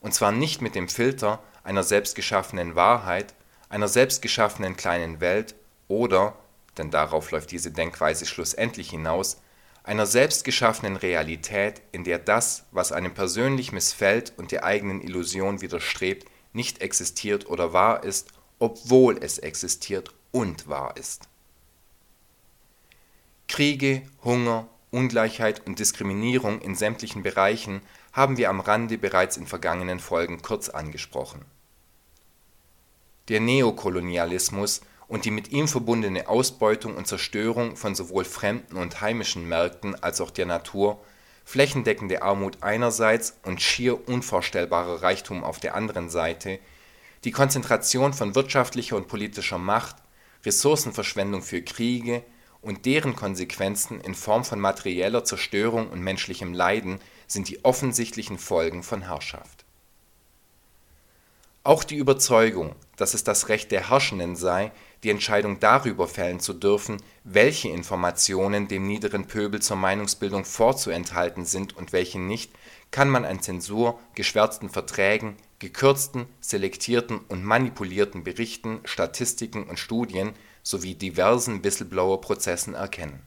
Und 0.00 0.14
zwar 0.14 0.32
nicht 0.32 0.62
mit 0.62 0.74
dem 0.74 0.88
Filter 0.88 1.42
einer 1.62 1.82
selbstgeschaffenen 1.82 2.74
Wahrheit, 2.74 3.34
einer 3.68 3.88
selbstgeschaffenen 3.88 4.76
kleinen 4.76 5.20
Welt 5.20 5.54
oder, 5.88 6.36
denn 6.78 6.90
darauf 6.90 7.30
läuft 7.30 7.50
diese 7.50 7.70
Denkweise 7.70 8.26
schlussendlich 8.26 8.90
hinaus, 8.90 9.38
einer 9.82 10.06
selbstgeschaffenen 10.06 10.96
Realität, 10.96 11.82
in 11.92 12.04
der 12.04 12.18
das, 12.18 12.64
was 12.72 12.90
einem 12.90 13.12
persönlich 13.12 13.70
missfällt 13.70 14.32
und 14.36 14.50
der 14.50 14.64
eigenen 14.64 15.02
Illusion 15.02 15.60
widerstrebt, 15.60 16.26
nicht 16.52 16.80
existiert 16.80 17.48
oder 17.48 17.72
wahr 17.72 18.02
ist, 18.02 18.28
obwohl 18.58 19.18
es 19.22 19.38
existiert 19.38 20.14
und 20.32 20.68
wahr 20.68 20.96
ist. 20.96 21.28
Kriege, 23.46 24.02
Hunger, 24.24 24.68
Ungleichheit 24.90 25.66
und 25.66 25.78
Diskriminierung 25.78 26.60
in 26.60 26.74
sämtlichen 26.74 27.22
Bereichen 27.22 27.82
haben 28.12 28.36
wir 28.36 28.48
am 28.48 28.60
Rande 28.60 28.96
bereits 28.96 29.36
in 29.36 29.46
vergangenen 29.46 30.00
Folgen 30.00 30.40
kurz 30.40 30.68
angesprochen. 30.68 31.44
Der 33.28 33.40
Neokolonialismus 33.40 34.82
und 35.06 35.24
die 35.24 35.30
mit 35.30 35.52
ihm 35.52 35.68
verbundene 35.68 36.28
Ausbeutung 36.28 36.96
und 36.96 37.06
Zerstörung 37.06 37.76
von 37.76 37.94
sowohl 37.94 38.24
fremden 38.24 38.76
und 38.76 39.00
heimischen 39.00 39.48
Märkten 39.48 39.94
als 40.02 40.20
auch 40.20 40.30
der 40.30 40.46
Natur, 40.46 41.00
flächendeckende 41.44 42.22
Armut 42.22 42.58
einerseits 42.62 43.38
und 43.44 43.60
schier 43.60 44.08
unvorstellbarer 44.08 45.02
Reichtum 45.02 45.44
auf 45.44 45.60
der 45.60 45.74
anderen 45.74 46.08
Seite, 46.08 46.58
die 47.24 47.32
Konzentration 47.32 48.12
von 48.12 48.34
wirtschaftlicher 48.34 48.96
und 48.96 49.08
politischer 49.08 49.58
Macht, 49.58 49.96
Ressourcenverschwendung 50.44 51.42
für 51.42 51.62
Kriege 51.62 52.22
und 52.60 52.86
deren 52.86 53.14
Konsequenzen 53.14 54.00
in 54.00 54.14
Form 54.14 54.44
von 54.44 54.60
materieller 54.60 55.24
Zerstörung 55.24 55.88
und 55.88 56.00
menschlichem 56.00 56.52
Leiden 56.52 56.98
sind 57.26 57.48
die 57.48 57.64
offensichtlichen 57.64 58.38
Folgen 58.38 58.82
von 58.82 59.02
Herrschaft. 59.02 59.64
Auch 61.62 61.82
die 61.82 61.96
Überzeugung, 61.96 62.74
dass 62.96 63.14
es 63.14 63.24
das 63.24 63.48
Recht 63.48 63.70
der 63.70 63.88
Herrschenden 63.88 64.36
sei, 64.36 64.70
die 65.04 65.10
Entscheidung 65.10 65.60
darüber 65.60 66.08
fällen 66.08 66.40
zu 66.40 66.54
dürfen, 66.54 66.96
welche 67.22 67.68
Informationen 67.68 68.66
dem 68.66 68.86
niederen 68.86 69.26
Pöbel 69.26 69.60
zur 69.60 69.76
Meinungsbildung 69.76 70.44
vorzuenthalten 70.44 71.44
sind 71.44 71.76
und 71.76 71.92
welche 71.92 72.18
nicht, 72.18 72.52
kann 72.90 73.10
man 73.10 73.24
an 73.24 73.40
Zensur, 73.40 74.00
geschwärzten 74.14 74.70
Verträgen, 74.70 75.36
gekürzten, 75.58 76.26
selektierten 76.40 77.20
und 77.28 77.44
manipulierten 77.44 78.24
Berichten, 78.24 78.80
Statistiken 78.84 79.64
und 79.64 79.78
Studien 79.78 80.32
sowie 80.62 80.94
diversen 80.94 81.62
Whistleblower-Prozessen 81.62 82.74
erkennen. 82.74 83.20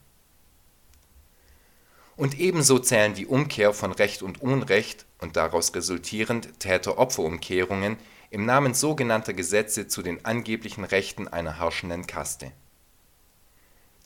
Und 2.15 2.39
ebenso 2.39 2.79
zählen 2.79 3.13
die 3.13 3.27
Umkehr 3.27 3.73
von 3.73 3.91
Recht 3.91 4.23
und 4.23 4.41
Unrecht 4.41 5.05
und 5.19 5.35
daraus 5.35 5.75
resultierend 5.75 6.59
Täter-Opfer-Umkehrungen 6.59 7.97
im 8.29 8.45
Namen 8.45 8.73
sogenannter 8.73 9.33
Gesetze 9.33 9.87
zu 9.87 10.01
den 10.01 10.25
angeblichen 10.25 10.83
Rechten 10.83 11.27
einer 11.27 11.59
herrschenden 11.59 12.07
Kaste. 12.07 12.51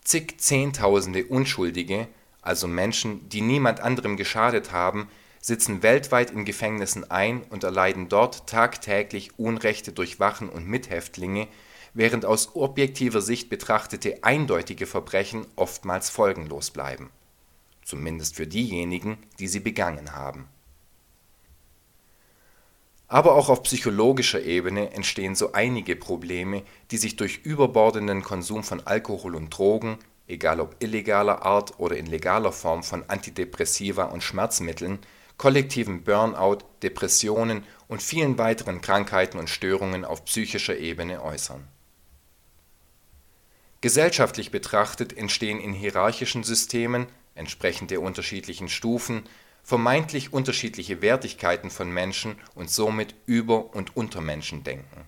Zig 0.04 0.40
Zehntausende 0.40 1.26
Unschuldige, 1.26 2.08
also 2.40 2.66
Menschen, 2.66 3.28
die 3.28 3.40
niemand 3.40 3.80
anderem 3.80 4.16
geschadet 4.16 4.72
haben, 4.72 5.08
sitzen 5.40 5.82
weltweit 5.82 6.30
in 6.30 6.44
Gefängnissen 6.44 7.10
ein 7.10 7.42
und 7.42 7.64
erleiden 7.64 8.08
dort 8.08 8.46
tagtäglich 8.46 9.38
Unrechte 9.38 9.92
durch 9.92 10.20
Wachen 10.20 10.48
und 10.48 10.66
Mithäftlinge, 10.66 11.48
während 11.94 12.24
aus 12.24 12.54
objektiver 12.54 13.20
Sicht 13.20 13.50
betrachtete 13.50 14.22
eindeutige 14.22 14.86
Verbrechen 14.86 15.46
oftmals 15.56 16.10
folgenlos 16.10 16.70
bleiben. 16.70 17.10
Zumindest 17.84 18.36
für 18.36 18.46
diejenigen, 18.46 19.18
die 19.40 19.48
sie 19.48 19.60
begangen 19.60 20.14
haben 20.14 20.48
aber 23.12 23.34
auch 23.34 23.50
auf 23.50 23.62
psychologischer 23.64 24.42
Ebene 24.42 24.92
entstehen 24.92 25.34
so 25.34 25.52
einige 25.52 25.96
Probleme, 25.96 26.62
die 26.90 26.96
sich 26.96 27.16
durch 27.16 27.40
überbordenden 27.44 28.22
Konsum 28.22 28.64
von 28.64 28.80
Alkohol 28.86 29.34
und 29.34 29.50
Drogen, 29.50 29.98
egal 30.26 30.60
ob 30.60 30.76
illegaler 30.82 31.42
Art 31.44 31.78
oder 31.78 31.98
in 31.98 32.06
legaler 32.06 32.52
Form 32.52 32.82
von 32.82 33.04
Antidepressiva 33.08 34.04
und 34.04 34.22
Schmerzmitteln, 34.22 34.98
kollektiven 35.36 36.04
Burnout, 36.04 36.60
Depressionen 36.82 37.64
und 37.86 38.02
vielen 38.02 38.38
weiteren 38.38 38.80
Krankheiten 38.80 39.38
und 39.38 39.50
Störungen 39.50 40.06
auf 40.06 40.24
psychischer 40.24 40.78
Ebene 40.78 41.22
äußern. 41.22 41.68
Gesellschaftlich 43.82 44.50
betrachtet 44.50 45.14
entstehen 45.14 45.60
in 45.60 45.74
hierarchischen 45.74 46.44
Systemen, 46.44 47.08
entsprechend 47.34 47.90
der 47.90 48.00
unterschiedlichen 48.00 48.70
Stufen 48.70 49.24
vermeintlich 49.62 50.32
unterschiedliche 50.32 51.02
Wertigkeiten 51.02 51.70
von 51.70 51.90
Menschen 51.90 52.36
und 52.54 52.70
somit 52.70 53.14
Über 53.26 53.74
und 53.74 53.96
Untermenschendenken. 53.96 55.04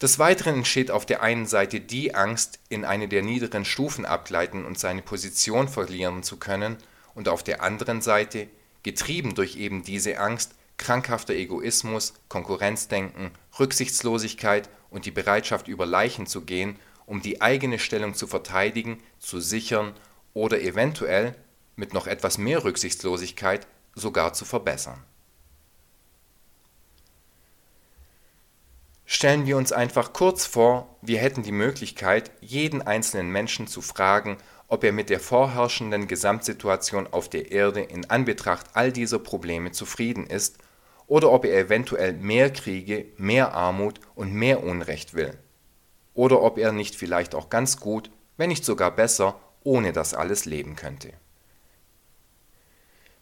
Des 0.00 0.18
Weiteren 0.18 0.56
entsteht 0.56 0.90
auf 0.90 1.06
der 1.06 1.22
einen 1.22 1.46
Seite 1.46 1.80
die 1.80 2.14
Angst, 2.14 2.58
in 2.68 2.84
eine 2.84 3.08
der 3.08 3.22
niederen 3.22 3.64
Stufen 3.64 4.04
abgleiten 4.04 4.66
und 4.66 4.78
seine 4.78 5.02
Position 5.02 5.68
verlieren 5.68 6.22
zu 6.22 6.36
können, 6.36 6.76
und 7.14 7.30
auf 7.30 7.42
der 7.42 7.62
anderen 7.62 8.02
Seite, 8.02 8.46
getrieben 8.82 9.34
durch 9.34 9.56
eben 9.56 9.82
diese 9.82 10.18
Angst, 10.20 10.54
krankhafter 10.76 11.32
Egoismus, 11.32 12.12
Konkurrenzdenken, 12.28 13.30
Rücksichtslosigkeit 13.58 14.68
und 14.90 15.06
die 15.06 15.10
Bereitschaft 15.10 15.66
über 15.66 15.86
Leichen 15.86 16.26
zu 16.26 16.42
gehen, 16.42 16.78
um 17.06 17.22
die 17.22 17.40
eigene 17.40 17.78
Stellung 17.78 18.12
zu 18.12 18.26
verteidigen, 18.26 19.02
zu 19.18 19.40
sichern 19.40 19.94
oder 20.34 20.60
eventuell 20.60 21.34
mit 21.76 21.94
noch 21.94 22.06
etwas 22.06 22.38
mehr 22.38 22.64
Rücksichtslosigkeit 22.64 23.66
sogar 23.94 24.32
zu 24.32 24.44
verbessern. 24.44 25.02
Stellen 29.08 29.46
wir 29.46 29.56
uns 29.56 29.70
einfach 29.70 30.12
kurz 30.12 30.46
vor, 30.46 30.96
wir 31.00 31.20
hätten 31.20 31.44
die 31.44 31.52
Möglichkeit, 31.52 32.32
jeden 32.40 32.82
einzelnen 32.82 33.30
Menschen 33.30 33.68
zu 33.68 33.80
fragen, 33.80 34.36
ob 34.66 34.82
er 34.82 34.92
mit 34.92 35.10
der 35.10 35.20
vorherrschenden 35.20 36.08
Gesamtsituation 36.08 37.06
auf 37.06 37.30
der 37.30 37.52
Erde 37.52 37.82
in 37.82 38.10
Anbetracht 38.10 38.66
all 38.74 38.90
dieser 38.90 39.20
Probleme 39.20 39.70
zufrieden 39.70 40.26
ist 40.26 40.58
oder 41.06 41.30
ob 41.30 41.44
er 41.44 41.56
eventuell 41.56 42.14
mehr 42.14 42.52
Kriege, 42.52 43.06
mehr 43.16 43.54
Armut 43.54 44.00
und 44.16 44.34
mehr 44.34 44.64
Unrecht 44.64 45.14
will. 45.14 45.38
Oder 46.14 46.42
ob 46.42 46.58
er 46.58 46.72
nicht 46.72 46.96
vielleicht 46.96 47.36
auch 47.36 47.48
ganz 47.48 47.78
gut, 47.78 48.10
wenn 48.36 48.48
nicht 48.48 48.64
sogar 48.64 48.90
besser, 48.90 49.38
ohne 49.62 49.92
das 49.92 50.14
alles 50.14 50.46
leben 50.46 50.74
könnte. 50.74 51.12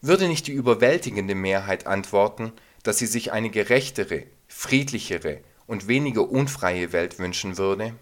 Würde 0.07 0.29
nicht 0.29 0.49
die 0.49 0.53
überwältigende 0.53 1.35
Mehrheit 1.35 1.87
antworten, 1.87 2.53
dass 2.83 2.99
sie 2.99 3.07
sich 3.07 3.33
eine 3.33 3.49
gerechtere, 3.49 4.25
friedlichere 4.49 5.41
und 5.67 5.89
weniger 5.89 6.29
unfreie 6.29 6.93
Welt 6.93 7.19
wünschen 7.19 7.57
würde? 7.57 7.95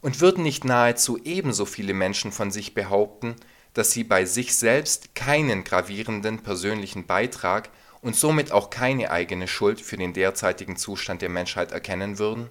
Und 0.00 0.20
würden 0.20 0.44
nicht 0.44 0.64
nahezu 0.64 1.18
ebenso 1.24 1.64
viele 1.64 1.92
Menschen 1.92 2.30
von 2.30 2.52
sich 2.52 2.72
behaupten, 2.72 3.34
dass 3.74 3.90
sie 3.90 4.04
bei 4.04 4.24
sich 4.24 4.54
selbst 4.54 5.16
keinen 5.16 5.64
gravierenden 5.64 6.44
persönlichen 6.44 7.04
Beitrag 7.04 7.70
und 8.00 8.14
somit 8.14 8.52
auch 8.52 8.70
keine 8.70 9.10
eigene 9.10 9.48
Schuld 9.48 9.80
für 9.80 9.96
den 9.96 10.12
derzeitigen 10.12 10.76
Zustand 10.76 11.20
der 11.22 11.30
Menschheit 11.30 11.72
erkennen 11.72 12.20
würden? 12.20 12.48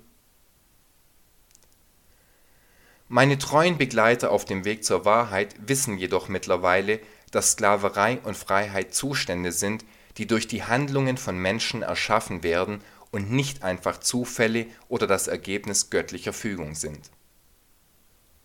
Meine 3.14 3.38
treuen 3.38 3.78
Begleiter 3.78 4.32
auf 4.32 4.46
dem 4.46 4.64
Weg 4.64 4.86
zur 4.86 5.04
Wahrheit 5.04 5.56
wissen 5.68 5.98
jedoch 5.98 6.30
mittlerweile, 6.30 7.02
dass 7.32 7.54
Sklaverei 7.54 8.20
und 8.24 8.38
Freiheit 8.38 8.94
Zustände 8.94 9.52
sind, 9.52 9.86
die 10.18 10.28
durch 10.28 10.48
die 10.48 10.64
Handlungen 10.64 11.18
von 11.18 11.38
Menschen 11.38 11.82
erschaffen 11.82 12.44
werden 12.44 12.82
und 13.12 13.32
nicht 13.32 13.64
einfach 13.64 14.00
Zufälle 14.00 14.68
oder 14.88 15.08
das 15.08 15.28
Ergebnis 15.28 15.90
göttlicher 15.90 16.34
Fügung 16.34 16.76
sind. 16.76 17.10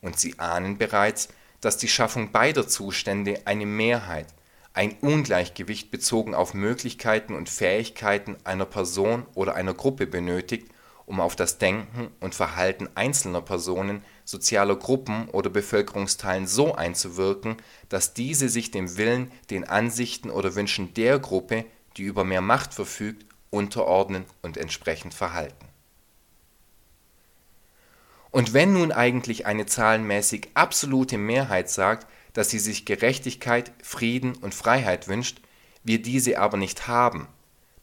Und 0.01 0.19
sie 0.19 0.39
ahnen 0.39 0.79
bereits, 0.79 1.29
dass 1.61 1.77
die 1.79 1.89
Schaffung 1.89 2.33
beider 2.33 2.69
Zustände 2.69 3.43
eine 3.45 3.67
Mehrheit, 3.67 4.27
ein 4.73 4.97
Ungleichgewicht 5.01 5.91
bezogen 5.91 6.35
auf 6.35 6.53
Möglichkeiten 6.53 7.35
und 7.35 7.49
Fähigkeiten 7.49 8.37
einer 8.45 8.67
Person 8.67 9.27
oder 9.35 9.55
einer 9.55 9.75
Gruppe 9.75 10.07
benötigt, 10.07 10.69
um 11.07 11.21
auf 11.21 11.35
das 11.35 11.59
Denken 11.59 12.11
und 12.21 12.35
Verhalten 12.35 12.89
einzelner 12.95 13.41
Personen 13.41 14.05
sozialer 14.27 14.77
Gruppen 14.77 15.31
oder 15.31 15.49
Bevölkerungsteilen 15.49 16.47
so 16.47 16.75
einzuwirken, 16.75 17.57
dass 17.89 18.13
diese 18.13 18.51
sich 18.51 18.71
dem 18.71 18.99
Willen, 18.99 19.31
den 19.49 19.65
Ansichten 19.65 20.31
oder 20.31 20.55
Wünschen 20.55 20.93
der 20.93 21.19
Gruppe, 21.19 21.65
die 21.97 22.03
über 22.03 22.25
mehr 22.25 22.43
Macht 22.43 22.75
verfügt, 22.75 23.25
unterordnen 23.51 24.25
und 24.43 24.59
entsprechend 24.59 25.15
verhalten. 25.15 25.67
Und 28.31 28.53
wenn 28.53 28.75
nun 28.75 28.93
eigentlich 28.93 29.47
eine 29.47 29.65
zahlenmäßig 29.65 30.49
absolute 30.55 31.17
Mehrheit 31.17 31.71
sagt, 31.71 32.07
dass 32.35 32.51
sie 32.51 32.59
sich 32.59 32.85
Gerechtigkeit, 32.85 33.73
Frieden 33.83 34.35
und 34.35 34.55
Freiheit 34.55 35.09
wünscht, 35.09 35.41
wir 35.85 36.03
diese 36.03 36.39
aber 36.39 36.59
nicht 36.59 36.89
haben, 36.89 37.29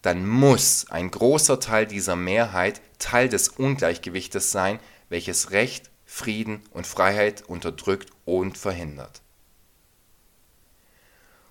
dann 0.04 0.28
muss 0.28 0.86
ein 0.90 1.10
großer 1.10 1.62
Teil 1.62 1.88
dieser 1.88 2.18
Mehrheit 2.18 2.82
Teil 3.00 3.30
des 3.30 3.48
Ungleichgewichtes 3.48 4.52
sein, 4.52 4.80
welches 5.10 5.52
Recht, 5.52 5.90
Frieden 6.16 6.62
und 6.70 6.86
Freiheit 6.86 7.42
unterdrückt 7.42 8.12
und 8.24 8.56
verhindert. 8.56 9.24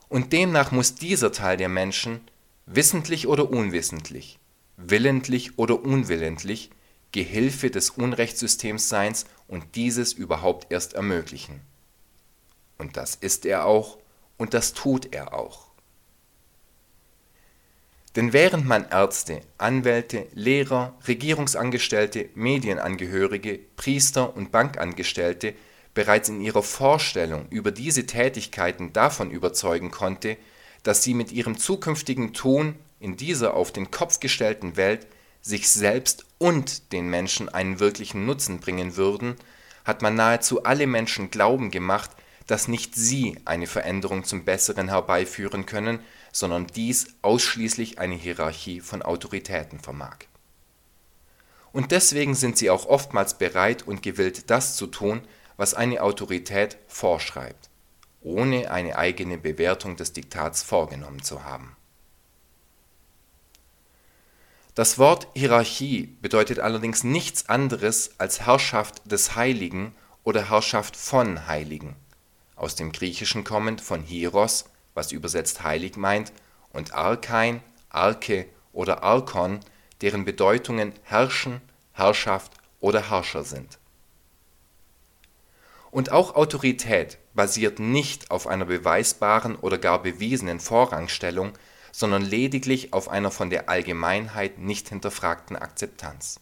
Und 0.09 0.33
demnach 0.33 0.71
muss 0.71 0.95
dieser 0.95 1.33
Teil 1.33 1.57
der 1.57 1.69
Menschen, 1.69 2.21
wissentlich 2.67 3.27
oder 3.27 3.51
unwissentlich, 3.51 4.39
willentlich 4.77 5.59
oder 5.59 5.83
unwillentlich, 5.83 6.71
Gehilfe 7.11 7.73
des 7.73 7.91
Unrechtssystems 7.91 8.89
Seins 8.89 9.27
und 9.49 9.75
dieses 9.75 10.13
überhaupt 10.13 10.71
erst 10.71 10.93
ermöglichen. 10.93 11.61
Und 12.79 12.97
das 12.97 13.17
ist 13.17 13.45
er 13.45 13.67
auch 13.67 13.99
und 14.39 14.55
das 14.55 14.75
tut 14.75 15.13
er 15.13 15.35
auch. 15.35 15.72
Denn 18.15 18.33
während 18.33 18.67
man 18.67 18.87
Ärzte, 18.91 19.41
Anwälte, 19.57 20.27
Lehrer, 20.35 20.95
Regierungsangestellte, 21.09 22.29
Medienangehörige, 22.35 23.59
Priester 23.77 24.37
und 24.37 24.53
Bankangestellte 24.53 25.55
bereits 25.95 26.29
in 26.29 26.41
ihrer 26.41 26.63
Vorstellung 26.63 27.47
über 27.51 27.71
diese 27.71 28.07
Tätigkeiten 28.07 28.93
davon 28.93 29.31
überzeugen 29.31 29.91
konnte, 29.91 30.37
dass 30.83 31.03
sie 31.03 31.15
mit 31.15 31.33
ihrem 31.33 31.57
zukünftigen 31.57 32.35
Tun 32.35 32.75
in 33.01 33.17
dieser 33.17 33.55
auf 33.55 33.73
den 33.73 33.91
Kopf 33.91 34.21
gestellten 34.21 34.77
Welt 34.77 35.07
sich 35.41 35.69
selbst 35.71 36.27
und 36.39 36.93
den 36.93 37.09
Menschen 37.09 37.49
einen 37.49 37.81
wirklichen 37.81 38.27
Nutzen 38.27 38.61
bringen 38.61 38.97
würden, 38.97 39.37
hat 39.85 40.03
man 40.03 40.15
nahezu 40.15 40.65
alle 40.65 40.87
Menschen 40.87 41.31
glauben 41.31 41.71
gemacht, 41.71 42.11
dass 42.47 42.69
nicht 42.69 42.95
sie 42.95 43.37
eine 43.45 43.67
Veränderung 43.67 44.25
zum 44.25 44.45
Besseren 44.45 44.89
herbeiführen 44.89 45.67
können, 45.67 46.01
sondern 46.33 46.67
dies 46.67 47.15
ausschließlich 47.21 47.99
eine 47.99 48.15
Hierarchie 48.15 48.81
von 48.81 49.03
Autoritäten 49.03 49.79
vermag. 49.79 50.17
Und 51.73 51.91
deswegen 51.91 52.35
sind 52.35 52.59
sie 52.59 52.71
auch 52.71 52.87
oftmals 52.87 53.39
bereit 53.39 53.87
und 53.87 54.03
gewillt, 54.03 54.51
das 54.51 54.77
zu 54.77 54.87
tun, 54.87 55.23
was 55.57 55.75
eine 55.75 56.03
Autorität 56.03 56.79
vorschreibt, 56.89 57.71
ohne 58.21 58.71
eine 58.71 58.97
eigene 58.97 59.39
Bewertung 59.39 59.97
des 59.97 60.13
Diktats 60.13 60.63
vorgenommen 60.63 61.23
zu 61.23 61.45
haben. 61.45 61.77
Das 64.75 64.99
Wort 64.99 65.29
Hierarchie 65.35 66.17
bedeutet 66.23 66.59
allerdings 66.59 67.05
nichts 67.05 67.51
anderes 67.51 68.13
als 68.17 68.41
Herrschaft 68.41 69.03
des 69.11 69.37
Heiligen 69.37 69.95
oder 70.25 70.49
Herrschaft 70.49 70.97
von 70.97 71.47
Heiligen, 71.47 71.95
aus 72.57 72.75
dem 72.75 72.91
Griechischen 72.91 73.45
kommend 73.45 73.83
von 73.83 74.03
Hieros, 74.03 74.65
was 74.95 75.13
übersetzt 75.13 75.63
heilig 75.63 75.97
meint, 75.97 76.33
und 76.73 76.95
Arkein, 76.95 77.63
Arke 77.91 78.47
oder 78.73 79.03
Arkon, 79.03 79.61
deren 80.01 80.25
Bedeutungen 80.25 80.93
herrschen, 81.03 81.61
Herrschaft 81.93 82.53
oder 82.81 83.11
Herrscher 83.11 83.45
sind. 83.45 83.79
Und 85.91 86.11
auch 86.11 86.35
Autorität 86.35 87.19
basiert 87.35 87.79
nicht 87.79 88.31
auf 88.31 88.47
einer 88.47 88.65
beweisbaren 88.65 89.57
oder 89.57 89.77
gar 89.79 90.03
bewiesenen 90.03 90.59
Vorrangstellung, 90.59 91.53
sondern 91.93 92.23
lediglich 92.23 92.95
auf 92.95 93.09
einer 93.09 93.31
von 93.31 93.51
der 93.51 93.69
Allgemeinheit 93.69 94.59
nicht 94.59 94.89
hinterfragten 94.89 95.57
Akzeptanz. 95.57 96.41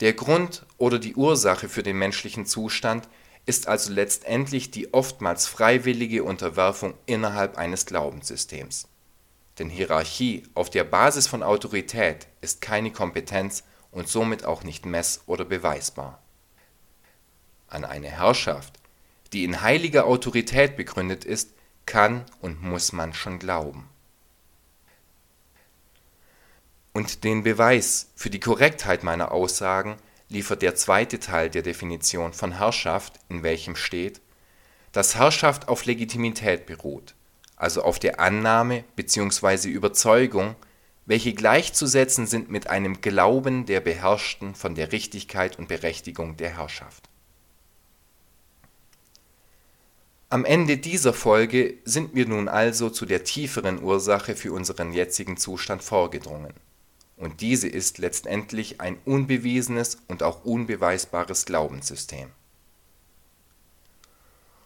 Der 0.00 0.12
Grund 0.12 0.64
oder 0.76 0.98
die 0.98 1.14
Ursache 1.14 1.68
für 1.68 1.82
den 1.82 1.98
menschlichen 1.98 2.46
Zustand 2.46 3.08
ist 3.46 3.66
also 3.66 3.92
letztendlich 3.92 4.70
die 4.70 4.92
oftmals 4.92 5.46
freiwillige 5.46 6.24
Unterwerfung 6.24 6.94
innerhalb 7.06 7.56
eines 7.58 7.86
Glaubenssystems. 7.86 8.88
Denn 9.58 9.68
Hierarchie 9.68 10.44
auf 10.54 10.70
der 10.70 10.84
Basis 10.84 11.26
von 11.26 11.42
Autorität 11.42 12.28
ist 12.40 12.60
keine 12.60 12.92
Kompetenz 12.92 13.64
und 13.90 14.08
somit 14.08 14.44
auch 14.44 14.62
nicht 14.62 14.86
mess- 14.86 15.22
oder 15.26 15.44
beweisbar. 15.44 16.22
An 17.68 17.84
eine 17.84 18.08
Herrschaft, 18.08 18.74
die 19.32 19.44
in 19.44 19.60
heiliger 19.60 20.06
Autorität 20.06 20.76
begründet 20.76 21.24
ist, 21.24 21.50
kann 21.86 22.24
und 22.40 22.62
muss 22.62 22.92
man 22.92 23.12
schon 23.14 23.38
glauben. 23.38 23.88
Und 26.92 27.24
den 27.24 27.42
Beweis 27.42 28.10
für 28.16 28.30
die 28.30 28.40
Korrektheit 28.40 29.04
meiner 29.04 29.30
Aussagen 29.30 29.96
liefert 30.30 30.62
der 30.62 30.74
zweite 30.74 31.18
Teil 31.20 31.50
der 31.50 31.62
Definition 31.62 32.32
von 32.32 32.52
Herrschaft, 32.52 33.20
in 33.28 33.42
welchem 33.42 33.76
steht, 33.76 34.22
dass 34.92 35.16
Herrschaft 35.16 35.68
auf 35.68 35.84
Legitimität 35.84 36.66
beruht, 36.66 37.14
also 37.56 37.82
auf 37.82 37.98
der 37.98 38.20
Annahme 38.20 38.84
bzw. 38.96 39.68
Überzeugung, 39.68 40.56
welche 41.04 41.34
gleichzusetzen 41.34 42.26
sind 42.26 42.50
mit 42.50 42.68
einem 42.68 43.00
Glauben 43.00 43.66
der 43.66 43.80
Beherrschten 43.80 44.54
von 44.54 44.74
der 44.74 44.92
Richtigkeit 44.92 45.58
und 45.58 45.68
Berechtigung 45.68 46.36
der 46.36 46.56
Herrschaft 46.56 47.10
Am 50.32 50.44
Ende 50.44 50.78
dieser 50.78 51.12
Folge 51.12 51.78
sind 51.84 52.14
wir 52.14 52.28
nun 52.28 52.48
also 52.48 52.88
zu 52.88 53.04
der 53.04 53.24
tieferen 53.24 53.82
Ursache 53.82 54.36
für 54.36 54.52
unseren 54.52 54.92
jetzigen 54.92 55.36
Zustand 55.36 55.82
vorgedrungen, 55.82 56.54
und 57.20 57.42
diese 57.42 57.68
ist 57.68 57.98
letztendlich 57.98 58.80
ein 58.80 58.98
unbewiesenes 59.04 59.98
und 60.08 60.22
auch 60.22 60.44
unbeweisbares 60.44 61.44
Glaubenssystem. 61.44 62.30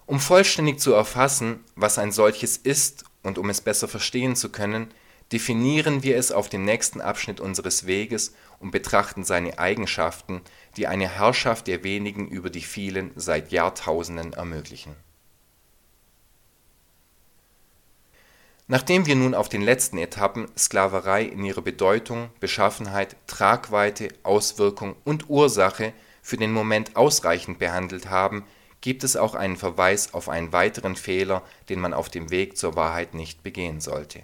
Um 0.06 0.20
vollständig 0.20 0.78
zu 0.78 0.92
erfassen, 0.92 1.64
was 1.74 1.98
ein 1.98 2.12
solches 2.12 2.56
ist 2.56 3.04
und 3.22 3.38
um 3.38 3.50
es 3.50 3.60
besser 3.60 3.88
verstehen 3.88 4.36
zu 4.36 4.50
können, 4.50 4.94
definieren 5.32 6.04
wir 6.04 6.16
es 6.16 6.30
auf 6.30 6.48
dem 6.48 6.64
nächsten 6.64 7.00
Abschnitt 7.00 7.40
unseres 7.40 7.86
Weges 7.86 8.34
und 8.60 8.70
betrachten 8.70 9.24
seine 9.24 9.58
Eigenschaften, 9.58 10.42
die 10.76 10.86
eine 10.86 11.08
Herrschaft 11.08 11.66
der 11.66 11.82
wenigen 11.82 12.28
über 12.28 12.50
die 12.50 12.60
vielen 12.60 13.10
seit 13.16 13.50
Jahrtausenden 13.50 14.32
ermöglichen 14.34 14.94
Nachdem 18.66 19.04
wir 19.04 19.14
nun 19.14 19.34
auf 19.34 19.50
den 19.50 19.60
letzten 19.60 19.98
Etappen 19.98 20.46
Sklaverei 20.56 21.24
in 21.24 21.44
ihrer 21.44 21.60
Bedeutung, 21.60 22.30
Beschaffenheit, 22.40 23.14
Tragweite, 23.26 24.08
Auswirkung 24.22 24.96
und 25.04 25.28
Ursache 25.28 25.92
für 26.22 26.38
den 26.38 26.50
Moment 26.50 26.96
ausreichend 26.96 27.58
behandelt 27.58 28.08
haben, 28.08 28.46
gibt 28.80 29.04
es 29.04 29.16
auch 29.16 29.34
einen 29.34 29.58
Verweis 29.58 30.14
auf 30.14 30.30
einen 30.30 30.52
weiteren 30.54 30.96
Fehler, 30.96 31.42
den 31.68 31.78
man 31.78 31.92
auf 31.92 32.08
dem 32.08 32.30
Weg 32.30 32.56
zur 32.56 32.74
Wahrheit 32.74 33.12
nicht 33.12 33.42
begehen 33.42 33.82
sollte. 33.82 34.22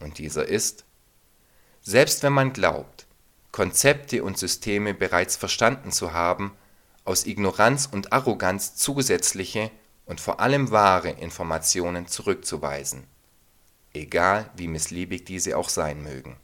Und 0.00 0.18
dieser 0.18 0.46
ist: 0.46 0.84
Selbst 1.82 2.24
wenn 2.24 2.32
man 2.32 2.52
glaubt, 2.52 3.06
Konzepte 3.52 4.24
und 4.24 4.38
Systeme 4.38 4.92
bereits 4.92 5.36
verstanden 5.36 5.92
zu 5.92 6.12
haben, 6.12 6.52
aus 7.04 7.26
Ignoranz 7.26 7.88
und 7.90 8.12
Arroganz 8.12 8.74
zusätzliche 8.74 9.70
und 10.04 10.20
vor 10.20 10.40
allem 10.40 10.72
wahre 10.72 11.10
Informationen 11.10 12.08
zurückzuweisen 12.08 13.06
egal 13.92 14.50
wie 14.56 14.68
missliebig 14.68 15.24
diese 15.24 15.56
auch 15.56 15.68
sein 15.68 16.02
mögen. 16.02 16.36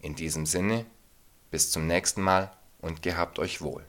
In 0.00 0.14
diesem 0.14 0.46
Sinne, 0.46 0.86
bis 1.50 1.70
zum 1.70 1.86
nächsten 1.86 2.22
Mal 2.22 2.54
und 2.80 3.02
gehabt 3.02 3.38
euch 3.38 3.62
wohl. 3.62 3.84